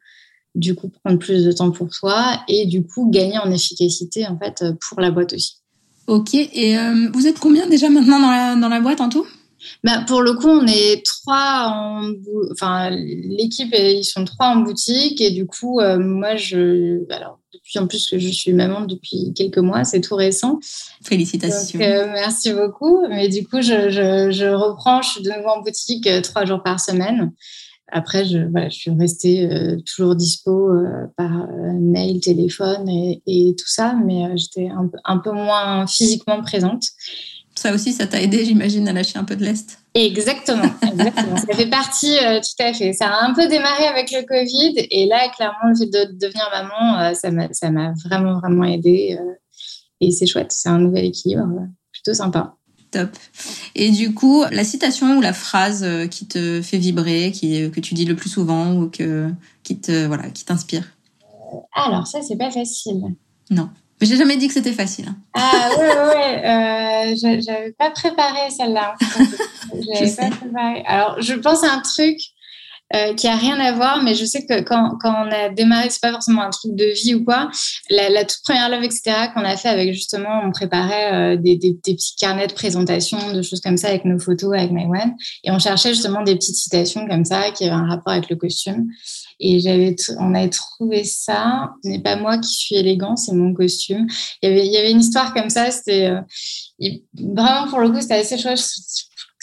du 0.55 0.74
coup, 0.74 0.89
prendre 0.89 1.19
plus 1.19 1.45
de 1.45 1.51
temps 1.51 1.69
pour 1.69 1.93
soi 1.93 2.39
et 2.48 2.65
du 2.65 2.83
coup, 2.83 3.12
gagner 3.12 3.38
en 3.38 3.51
efficacité, 3.51 4.25
en 4.25 4.39
fait, 4.39 4.63
pour 4.89 5.01
la 5.01 5.12
boîte 5.12 5.33
aussi. 5.33 5.57
Ok. 6.07 6.33
Et 6.33 6.75
euh, 6.79 7.12
vous 7.13 7.27
êtes 7.27 7.38
combien 7.38 7.67
déjà 7.67 7.91
maintenant 7.91 8.19
dans 8.19 8.31
la, 8.31 8.55
dans 8.55 8.69
la 8.69 8.81
boîte 8.81 9.00
en 9.00 9.09
tout? 9.09 9.27
Bah, 9.83 10.03
pour 10.07 10.21
le 10.21 10.33
coup, 10.33 10.47
on 10.47 10.65
est 10.67 11.05
trois 11.05 11.71
en, 11.73 12.11
enfin, 12.51 12.89
l'équipe, 12.91 13.73
ils 13.73 14.03
sont 14.03 14.25
trois 14.25 14.47
en 14.47 14.57
boutique 14.57 15.21
et 15.21 15.31
du 15.31 15.45
coup, 15.45 15.79
euh, 15.79 15.97
moi, 15.97 16.35
je, 16.35 17.03
alors, 17.11 17.39
depuis 17.53 17.79
en 17.79 17.87
plus 17.87 18.07
que 18.07 18.19
je 18.19 18.29
suis 18.29 18.53
maman 18.53 18.81
depuis 18.81 19.33
quelques 19.33 19.57
mois, 19.57 19.83
c'est 19.83 20.01
tout 20.01 20.15
récent. 20.15 20.59
Félicitations. 21.03 21.79
Euh, 21.79 22.07
merci 22.11 22.53
beaucoup. 22.53 23.05
Mais 23.09 23.27
du 23.29 23.45
coup, 23.45 23.61
je, 23.61 23.89
je, 23.89 24.31
je, 24.31 24.45
reprends, 24.45 25.01
je 25.01 25.09
suis 25.09 25.23
de 25.23 25.29
nouveau 25.29 25.49
en 25.49 25.61
boutique 25.61 26.07
euh, 26.07 26.21
trois 26.21 26.45
jours 26.45 26.63
par 26.63 26.79
semaine. 26.79 27.31
Après, 27.91 28.23
je, 28.23 28.37
voilà, 28.51 28.69
je 28.69 28.77
suis 28.77 28.91
restée 28.91 29.49
toujours 29.83 30.15
dispo 30.15 30.69
par 31.17 31.47
mail, 31.79 32.19
téléphone 32.19 32.87
et, 32.87 33.23
et, 33.25 33.55
tout 33.55 33.67
ça, 33.67 33.95
mais 34.05 34.37
j'étais 34.37 34.67
un, 34.67 34.91
un 35.05 35.17
peu 35.17 35.31
moins 35.31 35.87
physiquement 35.87 36.39
présente. 36.43 36.83
Ça 37.59 37.73
aussi, 37.73 37.91
ça 37.91 38.07
t'a 38.07 38.21
aidé, 38.21 38.45
j'imagine, 38.45 38.87
à 38.87 38.93
lâcher 38.93 39.19
un 39.19 39.25
peu 39.25 39.35
de 39.35 39.43
l'Est. 39.43 39.79
Exactement, 39.93 40.72
exactement. 40.81 41.35
ça 41.35 41.53
fait 41.53 41.69
partie, 41.69 42.17
euh, 42.17 42.39
tout 42.39 42.63
à 42.63 42.74
fait. 42.74 42.93
Ça 42.93 43.07
a 43.07 43.25
un 43.25 43.33
peu 43.33 43.50
démarré 43.50 43.85
avec 43.85 44.11
le 44.11 44.22
Covid 44.25 44.75
et 44.77 45.07
là, 45.07 45.27
clairement, 45.35 45.67
le 45.67 45.75
fait 45.75 45.87
de 45.87 46.17
devenir 46.17 46.48
maman, 46.53 47.01
euh, 47.01 47.13
ça 47.51 47.69
m'a 47.69 47.93
vraiment, 48.05 48.39
vraiment 48.39 48.63
aidé. 48.63 49.17
Euh, 49.19 49.33
et 50.00 50.11
c'est 50.11 50.25
chouette, 50.25 50.53
c'est 50.53 50.69
un 50.69 50.77
nouvel 50.77 51.03
équilibre, 51.03 51.50
plutôt 51.91 52.13
sympa. 52.13 52.55
Top. 52.91 53.09
Et 53.75 53.91
du 53.91 54.13
coup, 54.13 54.45
la 54.50 54.63
citation 54.63 55.17
ou 55.17 55.22
la 55.22 55.33
phrase 55.33 55.85
qui 56.09 56.27
te 56.27 56.61
fait 56.61 56.77
vibrer, 56.77 57.33
qui, 57.33 57.69
que 57.72 57.81
tu 57.81 57.93
dis 57.93 58.05
le 58.05 58.15
plus 58.15 58.29
souvent 58.29 58.74
ou 58.74 58.89
que, 58.89 59.29
qui 59.63 59.81
te 59.81 60.05
voilà, 60.05 60.29
qui 60.29 60.45
t'inspire? 60.45 60.85
Alors 61.74 62.07
ça, 62.07 62.22
c'est 62.22 62.37
pas 62.37 62.51
facile. 62.51 63.01
Non. 63.50 63.69
Mais 64.00 64.07
j'ai 64.07 64.18
jamais 64.18 64.38
dit 64.38 64.48
que 64.48 64.53
c'était 64.53 64.72
facile. 64.72 65.09
Hein. 65.09 65.16
Ah 65.33 65.70
ouais, 65.77 65.88
ouais, 65.88 66.46
euh, 66.46 67.40
j'avais 67.42 67.72
pas 67.72 67.92
préparé 67.92 68.50
celle-là. 68.50 68.96
j'avais 69.94 70.16
pas 70.16 70.35
préparé. 70.35 70.83
Alors, 70.88 71.22
je 71.22 71.33
pense 71.33 71.64
à 71.64 71.74
un 71.74 71.81
truc 71.81 72.18
euh, 72.95 73.13
qui 73.13 73.27
a 73.27 73.35
rien 73.35 73.59
à 73.59 73.71
voir, 73.71 74.01
mais 74.03 74.15
je 74.15 74.25
sais 74.25 74.45
que 74.47 74.61
quand, 74.61 74.97
on 75.03 75.31
a 75.31 75.49
démarré, 75.49 75.91
c'est 75.91 76.01
pas 76.01 76.11
forcément 76.11 76.41
un 76.41 76.49
truc 76.49 76.75
de 76.75 76.85
vie 76.85 77.13
ou 77.13 77.23
quoi. 77.23 77.51
La, 77.91 78.25
toute 78.25 78.39
première 78.43 78.69
love, 78.69 78.83
etc., 78.83 79.27
qu'on 79.33 79.43
a 79.43 79.55
fait 79.57 79.69
avec 79.69 79.93
justement, 79.93 80.41
on 80.43 80.51
préparait 80.51 81.35
euh, 81.35 81.37
des, 81.37 81.57
petits 81.83 82.15
carnets 82.17 82.47
de 82.47 82.53
présentation, 82.53 83.31
de 83.31 83.43
choses 83.43 83.61
comme 83.61 83.77
ça 83.77 83.89
avec 83.89 84.05
nos 84.05 84.17
photos, 84.17 84.57
avec 84.57 84.71
Maïwan, 84.71 85.13
et 85.43 85.51
on 85.51 85.59
cherchait 85.59 85.93
justement 85.93 86.23
des 86.23 86.35
petites 86.35 86.55
citations 86.55 87.07
comme 87.07 87.25
ça 87.25 87.51
qui 87.51 87.65
avaient 87.65 87.73
un 87.73 87.87
rapport 87.87 88.13
avec 88.13 88.29
le 88.29 88.35
costume. 88.35 88.87
Et 89.39 89.59
j'avais, 89.59 89.95
on 90.17 90.33
avait 90.33 90.49
trouvé 90.49 91.03
ça. 91.03 91.69
Ce 91.83 91.89
n'est 91.89 92.01
pas 92.01 92.15
moi 92.15 92.39
qui 92.39 92.49
suis 92.49 92.75
élégant, 92.75 93.15
c'est 93.15 93.33
mon 93.33 93.53
costume. 93.53 94.07
Il 94.41 94.49
y 94.49 94.51
avait, 94.51 94.65
il 94.65 94.71
y 94.71 94.77
avait 94.77 94.91
une 94.91 94.99
histoire 94.99 95.33
comme 95.33 95.49
ça. 95.49 95.71
C'était 95.71 96.07
euh, 96.07 96.21
vraiment 97.13 97.67
pour 97.69 97.79
le 97.79 97.89
coup, 97.89 98.01
c'était 98.01 98.15
assez 98.15 98.37
chouette 98.37 98.59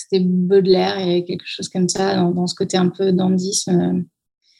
c'était 0.08 0.24
Baudelaire 0.24 0.98
et 0.98 1.24
quelque 1.24 1.44
chose 1.46 1.68
comme 1.68 1.88
ça, 1.88 2.16
dans, 2.16 2.46
ce 2.46 2.54
côté 2.54 2.76
un 2.76 2.88
peu 2.88 3.12
dandisme. 3.12 4.04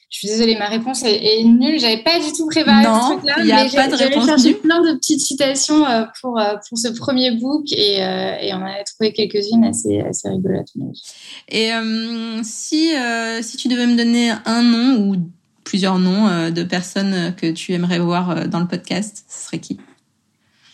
Je 0.09 0.19
suis 0.19 0.29
désolée, 0.29 0.57
ma 0.57 0.69
réponse 0.69 1.03
est, 1.03 1.41
est 1.41 1.43
nulle. 1.43 1.81
J'avais 1.81 2.03
pas 2.03 2.19
du 2.21 2.33
tout 2.33 2.47
préparé 2.47 2.85
ce 2.85 3.13
truc-là. 3.13 3.35
Il 3.45 3.51
a 3.51 3.65
pas 3.69 3.89
de 3.89 3.97
réponse. 3.97 4.27
cherché 4.27 4.55
plein 4.55 4.81
de 4.81 4.95
petites 4.95 5.21
citations 5.21 5.85
euh, 5.85 6.05
pour, 6.21 6.39
euh, 6.39 6.55
pour 6.69 6.79
ce 6.79 6.89
premier 6.89 7.33
book 7.33 7.65
et, 7.73 8.05
euh, 8.05 8.37
et 8.41 8.55
on 8.55 8.65
a 8.65 8.85
trouvé 8.85 9.13
quelques-unes 9.13 9.65
assez, 9.65 10.01
assez 10.01 10.29
rigolotes. 10.29 10.69
Et 11.49 11.71
si, 12.45 12.91
si 13.43 13.57
tu 13.57 13.69
devais 13.69 13.87
me 13.87 13.97
donner 13.97 14.31
un 14.45 14.63
nom 14.63 15.09
ou 15.09 15.17
plusieurs 15.65 15.99
noms 15.99 16.51
de 16.51 16.63
personnes 16.63 17.35
que 17.37 17.51
tu 17.51 17.73
aimerais 17.73 17.99
voir 17.99 18.49
dans 18.49 18.61
le 18.61 18.69
podcast, 18.69 19.25
ce 19.29 19.47
serait 19.47 19.59
qui? 19.59 19.79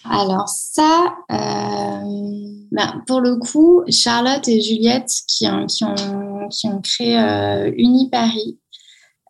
Alors 0.04 0.48
ça, 0.48 1.14
euh, 1.30 2.56
ben, 2.72 3.02
pour 3.06 3.20
le 3.20 3.36
coup, 3.36 3.82
Charlotte 3.88 4.46
et 4.48 4.60
Juliette 4.60 5.12
qui 5.28 5.46
ont, 5.46 5.66
qui 5.66 5.84
ont, 5.84 6.48
qui 6.48 6.66
ont 6.66 6.80
créé 6.80 7.18
euh, 7.18 7.70
Uniparis, 7.76 8.58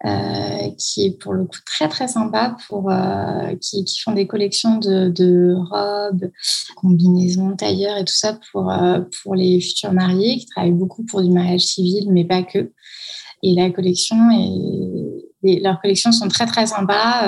euh, 0.04 0.68
qui 0.78 1.06
est 1.06 1.16
pour 1.16 1.32
le 1.32 1.44
coup 1.44 1.60
très 1.64 1.88
très 1.88 2.08
sympa, 2.08 2.56
pour, 2.66 2.90
euh, 2.90 3.54
qui, 3.60 3.84
qui, 3.84 4.00
font 4.00 4.12
des 4.12 4.26
collections 4.26 4.78
de, 4.78 5.08
de, 5.08 5.54
robes, 5.70 6.28
combinaisons, 6.74 7.54
tailleurs 7.54 7.96
et 7.98 8.04
tout 8.04 8.12
ça 8.12 8.36
pour, 8.50 8.72
euh, 8.72 9.00
pour 9.22 9.36
les 9.36 9.60
futurs 9.60 9.92
mariés, 9.92 10.38
qui 10.38 10.46
travaillent 10.46 10.72
beaucoup 10.72 11.04
pour 11.04 11.22
du 11.22 11.30
mariage 11.30 11.60
civil, 11.60 12.10
mais 12.10 12.24
pas 12.24 12.42
que. 12.42 12.72
Et 13.44 13.54
la 13.54 13.70
collection 13.70 14.16
et 15.44 15.60
leurs 15.60 15.80
collections 15.80 16.10
sont 16.10 16.28
très 16.28 16.46
très 16.46 16.66
sympas. 16.66 17.22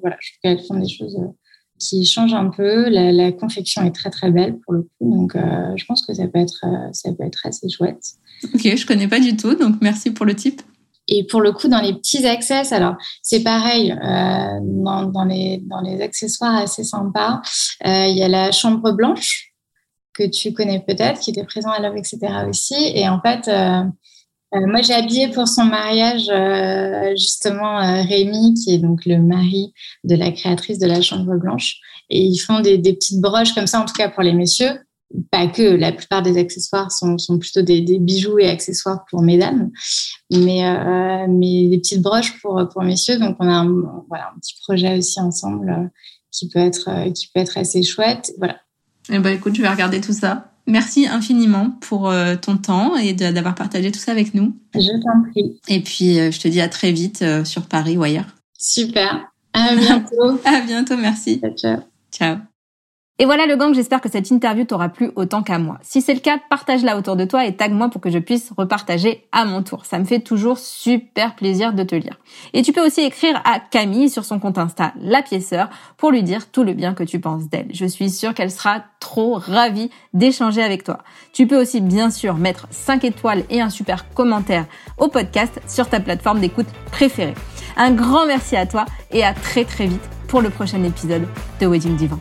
voilà, 0.00 0.16
je 0.20 0.32
trouve 0.32 0.40
qu'elles 0.42 0.64
font 0.64 0.78
des 0.78 0.88
choses 0.88 1.16
qui 1.78 2.04
change 2.04 2.34
un 2.34 2.48
peu. 2.48 2.88
La, 2.88 3.32
confection 3.32 3.82
est 3.82 3.92
très 3.94 4.10
très 4.10 4.30
belle 4.30 4.58
pour 4.58 4.74
le 4.74 4.82
coup, 4.82 5.10
donc 5.10 5.36
euh, 5.36 5.40
je 5.76 5.84
pense 5.84 6.04
que 6.04 6.14
ça 6.14 6.26
peut 6.26 6.38
être 6.38 6.64
euh, 6.64 6.88
ça 6.92 7.12
peut 7.12 7.24
être 7.24 7.40
assez 7.44 7.68
chouette. 7.68 8.02
Ok, 8.54 8.76
je 8.76 8.86
connais 8.86 9.08
pas 9.08 9.20
du 9.20 9.36
tout, 9.36 9.54
donc 9.54 9.76
merci 9.80 10.10
pour 10.10 10.26
le 10.26 10.34
type. 10.34 10.62
Et 11.08 11.24
pour 11.24 11.40
le 11.40 11.52
coup, 11.52 11.68
dans 11.68 11.80
les 11.80 11.94
petits 11.94 12.26
accès, 12.26 12.72
alors 12.72 12.96
c'est 13.22 13.42
pareil, 13.42 13.92
euh, 13.92 14.58
dans, 14.62 15.04
dans, 15.04 15.24
les, 15.24 15.62
dans 15.64 15.80
les 15.80 16.02
accessoires 16.02 16.56
assez 16.56 16.84
sympas, 16.84 17.40
il 17.84 18.16
y 18.16 18.22
a 18.22 18.28
la 18.28 18.52
chambre 18.52 18.92
blanche 18.92 19.54
que 20.12 20.24
tu 20.24 20.52
connais 20.52 20.80
peut-être, 20.80 21.20
qui 21.20 21.30
était 21.30 21.44
présent 21.44 21.70
à 21.70 21.80
Love, 21.80 21.96
etc. 21.96 22.18
aussi. 22.46 22.74
Et 22.94 23.08
en 23.08 23.20
fait, 23.22 23.48
euh, 24.54 24.66
moi, 24.66 24.80
j'ai 24.80 24.94
habillé 24.94 25.28
pour 25.28 25.46
son 25.46 25.64
mariage 25.64 26.28
euh, 26.30 27.10
justement 27.10 27.80
euh, 27.80 28.02
Rémi, 28.02 28.54
qui 28.54 28.74
est 28.74 28.78
donc 28.78 29.04
le 29.04 29.18
mari 29.18 29.74
de 30.04 30.14
la 30.14 30.32
créatrice 30.32 30.78
de 30.78 30.86
la 30.86 31.02
Chambre 31.02 31.36
Blanche. 31.36 31.76
Et 32.08 32.22
ils 32.22 32.38
font 32.38 32.60
des, 32.60 32.78
petites 32.78 33.20
broches 33.20 33.54
comme 33.54 33.66
ça, 33.66 33.80
en 33.80 33.84
tout 33.84 33.92
cas 33.92 34.08
pour 34.08 34.22
les 34.22 34.32
messieurs. 34.32 34.80
Pas 35.30 35.46
que, 35.46 35.62
la 35.62 35.92
plupart 35.92 36.22
des 36.22 36.38
accessoires 36.38 36.90
sont, 36.90 37.16
plutôt 37.38 37.62
des, 37.62 37.82
bijoux 37.98 38.38
et 38.38 38.48
accessoires 38.48 39.04
pour 39.10 39.22
mesdames, 39.22 39.70
mais, 40.30 40.62
mais 41.28 41.68
des 41.68 41.78
petites 41.78 42.02
broches 42.02 42.40
pour, 42.40 42.62
pour 42.70 42.82
messieurs. 42.82 43.18
Donc, 43.18 43.36
on 43.40 43.48
a 43.48 43.52
un, 43.52 44.04
voilà, 44.08 44.30
un 44.34 44.38
petit 44.38 44.54
projet 44.62 44.98
aussi 44.98 45.18
ensemble 45.20 45.90
qui 46.30 46.48
peut 46.48 46.58
être 46.58 47.10
qui 47.12 47.28
peut 47.28 47.40
être 47.40 47.56
assez 47.56 47.82
chouette. 47.82 48.32
Voilà. 48.36 48.56
Eh 49.10 49.18
ben 49.18 49.34
écoute, 49.34 49.54
je 49.54 49.62
vais 49.62 49.68
regarder 49.68 50.00
tout 50.02 50.12
ça. 50.12 50.52
Merci 50.68 51.08
infiniment 51.08 51.70
pour 51.80 52.12
ton 52.42 52.56
temps 52.58 52.94
et 52.96 53.14
d'avoir 53.14 53.54
partagé 53.54 53.90
tout 53.90 53.98
ça 53.98 54.12
avec 54.12 54.34
nous. 54.34 54.54
Je 54.74 55.02
t'en 55.02 55.30
prie. 55.30 55.58
Et 55.66 55.80
puis 55.80 56.14
je 56.16 56.38
te 56.38 56.46
dis 56.46 56.60
à 56.60 56.68
très 56.68 56.92
vite 56.92 57.24
sur 57.44 57.62
Paris 57.62 57.96
ou 57.96 58.02
ailleurs. 58.02 58.26
Super. 58.58 59.32
À 59.52 59.74
bientôt. 59.76 60.40
à 60.44 60.60
bientôt, 60.60 60.96
merci. 60.96 61.40
Ciao. 61.56 61.78
Ciao. 62.12 62.36
Et 63.20 63.24
voilà 63.24 63.46
le 63.46 63.56
gang, 63.56 63.74
j'espère 63.74 64.00
que 64.00 64.08
cette 64.08 64.30
interview 64.30 64.64
t'aura 64.64 64.88
plu 64.88 65.10
autant 65.16 65.42
qu'à 65.42 65.58
moi. 65.58 65.78
Si 65.82 66.02
c'est 66.02 66.14
le 66.14 66.20
cas, 66.20 66.38
partage-la 66.48 66.96
autour 66.96 67.16
de 67.16 67.24
toi 67.24 67.46
et 67.46 67.56
tag-moi 67.56 67.88
pour 67.88 68.00
que 68.00 68.10
je 68.10 68.18
puisse 68.20 68.52
repartager 68.56 69.26
à 69.32 69.44
mon 69.44 69.64
tour. 69.64 69.86
Ça 69.86 69.98
me 69.98 70.04
fait 70.04 70.20
toujours 70.20 70.56
super 70.56 71.34
plaisir 71.34 71.72
de 71.72 71.82
te 71.82 71.96
lire. 71.96 72.16
Et 72.52 72.62
tu 72.62 72.72
peux 72.72 72.84
aussi 72.84 73.00
écrire 73.00 73.42
à 73.44 73.58
Camille 73.58 74.08
sur 74.08 74.24
son 74.24 74.38
compte 74.38 74.56
Insta 74.56 74.92
La 75.00 75.22
Pièceur 75.22 75.68
pour 75.96 76.12
lui 76.12 76.22
dire 76.22 76.48
tout 76.52 76.62
le 76.62 76.74
bien 76.74 76.94
que 76.94 77.02
tu 77.02 77.18
penses 77.18 77.48
d'elle. 77.48 77.66
Je 77.72 77.86
suis 77.86 78.08
sûre 78.08 78.34
qu'elle 78.34 78.52
sera 78.52 78.84
trop 79.00 79.34
ravie 79.34 79.90
d'échanger 80.14 80.62
avec 80.62 80.84
toi. 80.84 80.98
Tu 81.32 81.48
peux 81.48 81.60
aussi 81.60 81.80
bien 81.80 82.10
sûr 82.10 82.36
mettre 82.36 82.68
5 82.70 83.02
étoiles 83.02 83.42
et 83.50 83.60
un 83.60 83.70
super 83.70 84.08
commentaire 84.10 84.66
au 84.96 85.08
podcast 85.08 85.60
sur 85.66 85.88
ta 85.88 85.98
plateforme 85.98 86.38
d'écoute 86.38 86.68
préférée. 86.92 87.34
Un 87.76 87.90
grand 87.90 88.26
merci 88.26 88.54
à 88.54 88.66
toi 88.66 88.84
et 89.10 89.24
à 89.24 89.34
très 89.34 89.64
très 89.64 89.88
vite 89.88 90.08
pour 90.28 90.40
le 90.40 90.50
prochain 90.50 90.84
épisode 90.84 91.26
de 91.60 91.66
Wedding 91.66 91.96
Divan. 91.96 92.20